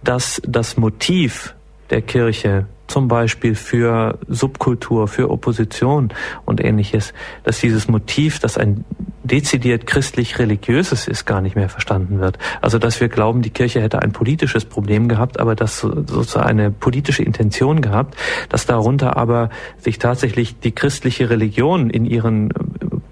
[0.03, 1.53] dass das Motiv
[1.91, 6.09] der Kirche zum Beispiel für Subkultur, für Opposition
[6.45, 7.13] und ähnliches,
[7.43, 8.83] dass dieses Motiv, das ein
[9.23, 12.37] dezidiert christlich-religiöses ist, gar nicht mehr verstanden wird.
[12.59, 16.71] Also dass wir glauben, die Kirche hätte ein politisches Problem gehabt, aber das sozusagen eine
[16.71, 18.15] politische Intention gehabt,
[18.49, 22.53] dass darunter aber sich tatsächlich die christliche Religion in ihren äh,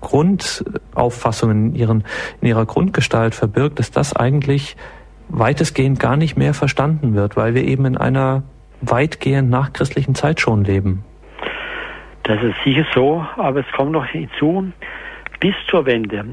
[0.02, 2.04] Grundauffassungen, in, ihren,
[2.42, 4.76] in ihrer Grundgestalt verbirgt, dass das eigentlich
[5.30, 8.44] weitestgehend gar nicht mehr verstanden wird, weil wir eben in einer
[8.82, 11.04] weitgehend nachchristlichen Zeit schon leben.
[12.24, 14.72] Das ist sicher so, aber es kommt noch hinzu,
[15.40, 16.26] bis zur Wende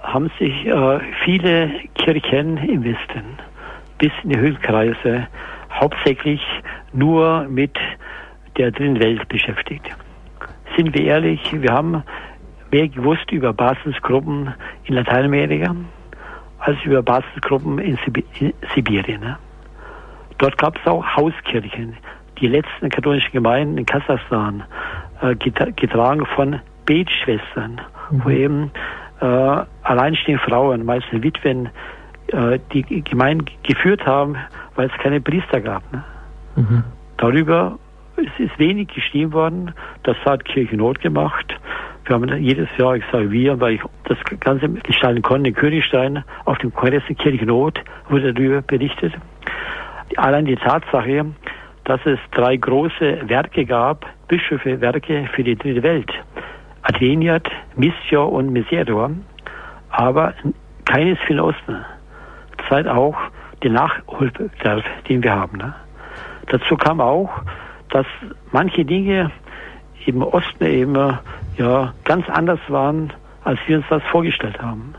[0.00, 3.38] haben sich äh, viele Kirchen im Westen
[3.98, 5.26] bis in die Höchstkreise
[5.72, 6.40] hauptsächlich
[6.92, 7.76] nur mit
[8.56, 9.84] der dritten Welt beschäftigt.
[10.76, 12.02] Sind wir ehrlich, wir haben
[12.70, 14.54] mehr gewusst über Basisgruppen
[14.84, 15.74] in Lateinamerika
[16.60, 19.20] als über Basisgruppen in, Sib in Sibirien.
[19.20, 19.38] Ne?
[20.38, 21.96] Dort gab es auch Hauskirchen.
[22.40, 24.62] Die letzten katholischen Gemeinden in Kasachstan,
[25.20, 28.24] äh, getragen von Betschwestern, mhm.
[28.24, 28.70] wo eben
[29.20, 31.68] äh, alleinstehende Frauen, meistens Witwen,
[32.28, 34.36] äh, die Gemeinden geführt haben,
[34.76, 35.82] weil es keine Priester gab.
[35.92, 36.04] Ne?
[36.56, 36.84] Mhm.
[37.16, 37.78] Darüber
[38.16, 39.74] ist, ist wenig geschrieben worden.
[40.04, 41.54] Das hat Kirche Not gemacht.
[42.04, 46.24] Wir haben jedes Jahr, ich sage wir, weil ich das Ganze gestalten konnte, in Königstein
[46.44, 49.12] auf dem Kongress in Kirchenot wurde darüber berichtet.
[50.16, 51.26] Allein die Tatsache,
[51.84, 56.10] dass es drei große Werke gab, Bischöfe Werke für die dritte Welt.
[56.82, 59.10] Atheniat, Missio und Miseror,
[59.90, 60.34] aber
[60.84, 61.84] keines für den Osten.
[62.68, 63.16] Zeigt auch
[63.62, 65.58] den Nachholbedarf, den wir haben.
[65.58, 65.74] Ne?
[66.46, 67.30] Dazu kam auch,
[67.90, 68.06] dass
[68.52, 69.30] manche Dinge
[70.06, 71.18] im Osten eben
[71.56, 73.12] ja ganz anders waren,
[73.44, 74.94] als wir uns das vorgestellt haben.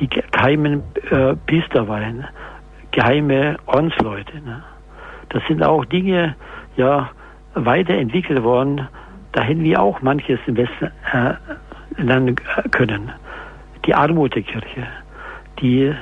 [0.00, 2.26] Die geheimen äh, Priesterweihen,
[2.92, 4.40] geheime Ordensleute.
[4.40, 4.62] Ne?
[5.30, 6.34] Das sind auch Dinge,
[6.76, 7.10] ja,
[7.54, 8.88] weiterentwickelt worden.
[9.32, 11.34] Da hätten wir auch manches im Westen äh,
[11.96, 12.36] lernen
[12.70, 13.12] können.
[13.86, 14.86] Die Armut der Kirche,
[15.60, 15.94] die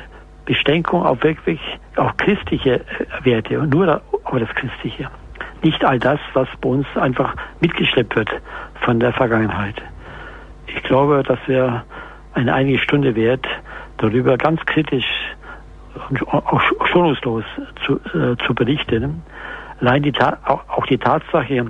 [0.44, 1.60] Beschränkung auf wirklich
[1.96, 5.10] auch christliche äh, Werte und nur auf das Christliche.
[5.62, 8.30] Nicht all das, was bei uns einfach mitgeschleppt wird
[8.80, 9.74] von der Vergangenheit.
[10.68, 11.84] Ich glaube, dass wir
[12.34, 13.46] eine einige Stunde wert,
[13.98, 15.06] darüber ganz kritisch
[16.30, 17.44] auch schonungslos
[17.84, 19.22] zu, äh, zu berichten.
[19.80, 21.66] Allein die, auch, die Tatsache,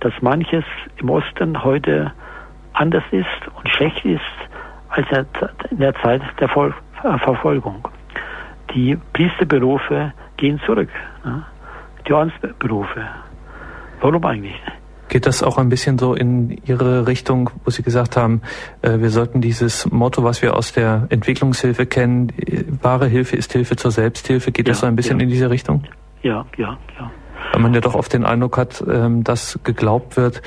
[0.00, 0.64] dass manches
[0.98, 2.12] im Osten heute
[2.74, 3.26] anders ist
[3.56, 4.20] und schlecht ist
[4.90, 5.06] als
[5.70, 6.72] in der Zeit der Ver
[7.18, 7.88] Verfolgung.
[8.74, 10.90] Die Priesterberufe gehen zurück.
[11.24, 11.42] Ne?
[12.06, 13.08] Die Ordensberufe.
[14.00, 14.60] Warum eigentlich?
[15.10, 18.42] Geht das auch ein bisschen so in Ihre Richtung, wo Sie gesagt haben,
[18.80, 23.52] äh, wir sollten dieses Motto, was wir aus der Entwicklungshilfe kennen, äh, wahre Hilfe ist
[23.52, 25.24] Hilfe zur Selbsthilfe, geht ja, das so ein bisschen ja.
[25.24, 25.82] in diese Richtung?
[26.22, 27.10] Ja, ja, ja.
[27.52, 30.42] Weil man ja doch oft den Eindruck hat, ähm, dass geglaubt wird,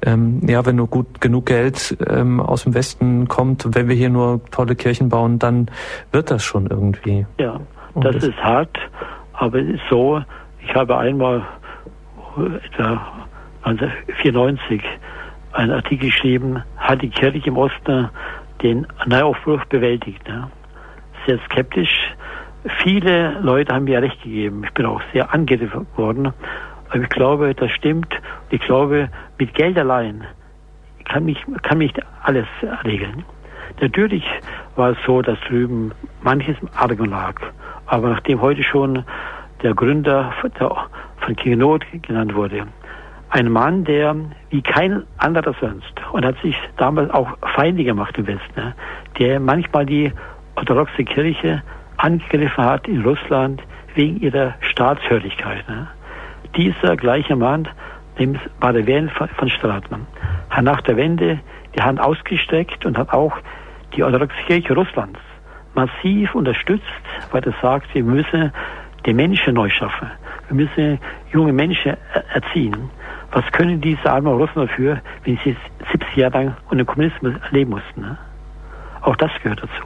[0.00, 4.08] ähm, ja, wenn nur gut genug Geld ähm, aus dem Westen kommt, wenn wir hier
[4.08, 5.70] nur tolle Kirchen bauen, dann
[6.10, 7.26] wird das schon irgendwie.
[7.38, 7.60] Ja,
[7.94, 8.78] das, das ist hart,
[9.34, 10.22] aber es ist so,
[10.66, 11.46] ich habe einmal
[12.64, 13.25] etwa
[13.66, 14.80] 1994
[15.52, 18.10] einen Artikel geschrieben, hat die Kirche im Osten
[18.62, 20.26] den Neuaufbruch bewältigt.
[20.28, 20.48] Ne?
[21.26, 22.14] Sehr skeptisch.
[22.84, 24.62] Viele Leute haben mir recht gegeben.
[24.64, 26.32] Ich bin auch sehr angegriffen worden.
[26.90, 28.14] Aber ich glaube, das stimmt.
[28.50, 30.24] Ich glaube, mit Geld allein
[31.04, 32.46] kann mich, kann mich alles
[32.84, 33.24] regeln.
[33.80, 34.24] Natürlich
[34.76, 35.90] war es so, dass drüben
[36.22, 37.34] manches im Argen lag.
[37.86, 39.04] Aber nachdem heute schon
[39.64, 40.32] der Gründer
[41.18, 42.66] von King Not genannt wurde,
[43.36, 44.16] ein Mann, der
[44.48, 48.74] wie kein anderer sonst und hat sich damals auch Feinde gemacht im Westen,
[49.18, 50.10] der manchmal die
[50.56, 51.62] orthodoxe Kirche
[51.98, 53.62] angegriffen hat in Russland
[53.94, 55.64] wegen ihrer Staatshörigkeit.
[56.56, 57.68] Dieser gleiche Mann,
[58.18, 60.06] dem war der Wählen von Stratmann,
[60.48, 61.38] hat nach der Wende
[61.76, 63.36] die Hand ausgestreckt und hat auch
[63.94, 65.20] die orthodoxe Kirche Russlands
[65.74, 66.84] massiv unterstützt,
[67.32, 68.50] weil er sagt, wir müssen
[69.04, 70.10] den Menschen neu schaffen.
[70.48, 70.98] Wir müssen
[71.32, 71.96] junge Menschen
[72.32, 72.90] erziehen.
[73.36, 75.54] Was können diese armen Russen dafür, wenn sie
[75.92, 78.00] 70 Jahre lang unter Kommunismus leben mussten?
[78.00, 78.16] Ne?
[79.02, 79.84] Auch das gehört dazu.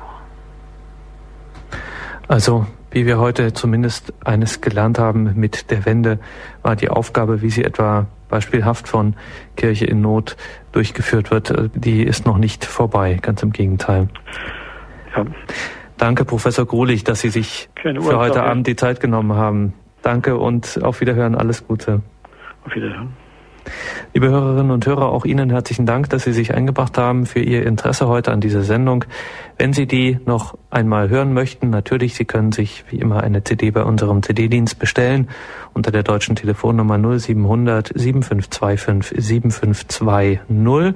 [2.28, 6.20] Also, wie wir heute zumindest eines gelernt haben mit der Wende,
[6.62, 9.16] war die Aufgabe, wie sie etwa beispielhaft von
[9.56, 10.36] Kirche in Not
[10.70, 14.10] durchgeführt wird, die ist noch nicht vorbei, ganz im Gegenteil.
[15.16, 15.26] Ja.
[15.98, 19.74] Danke, Professor Grulich, dass Sie sich für heute Abend die Zeit genommen haben.
[20.02, 22.00] Danke und auf Wiederhören, alles Gute.
[22.64, 23.12] Auf Wiederhören.
[24.12, 27.66] Liebe Hörerinnen und Hörer, auch Ihnen herzlichen Dank, dass Sie sich eingebracht haben für Ihr
[27.66, 29.04] Interesse heute an dieser Sendung.
[29.58, 33.70] Wenn Sie die noch einmal hören möchten, natürlich, Sie können sich wie immer eine CD
[33.70, 35.28] bei unserem CD-Dienst bestellen
[35.74, 40.94] unter der deutschen Telefonnummer 0700 7525 7520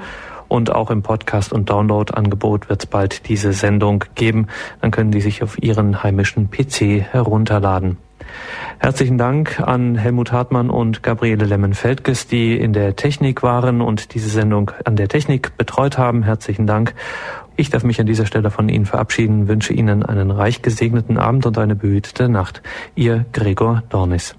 [0.48, 4.48] und auch im Podcast- und Download-Angebot wird es bald diese Sendung geben.
[4.80, 7.98] Dann können Sie sich auf Ihren heimischen PC herunterladen.
[8.78, 14.28] Herzlichen Dank an Helmut Hartmann und Gabriele Lemmen-Feldges, die in der Technik waren und diese
[14.28, 16.22] Sendung an der Technik betreut haben.
[16.22, 16.94] Herzlichen Dank.
[17.56, 21.46] Ich darf mich an dieser Stelle von Ihnen verabschieden, wünsche Ihnen einen reich gesegneten Abend
[21.46, 22.62] und eine behütete Nacht.
[22.94, 24.34] Ihr Gregor Dornis.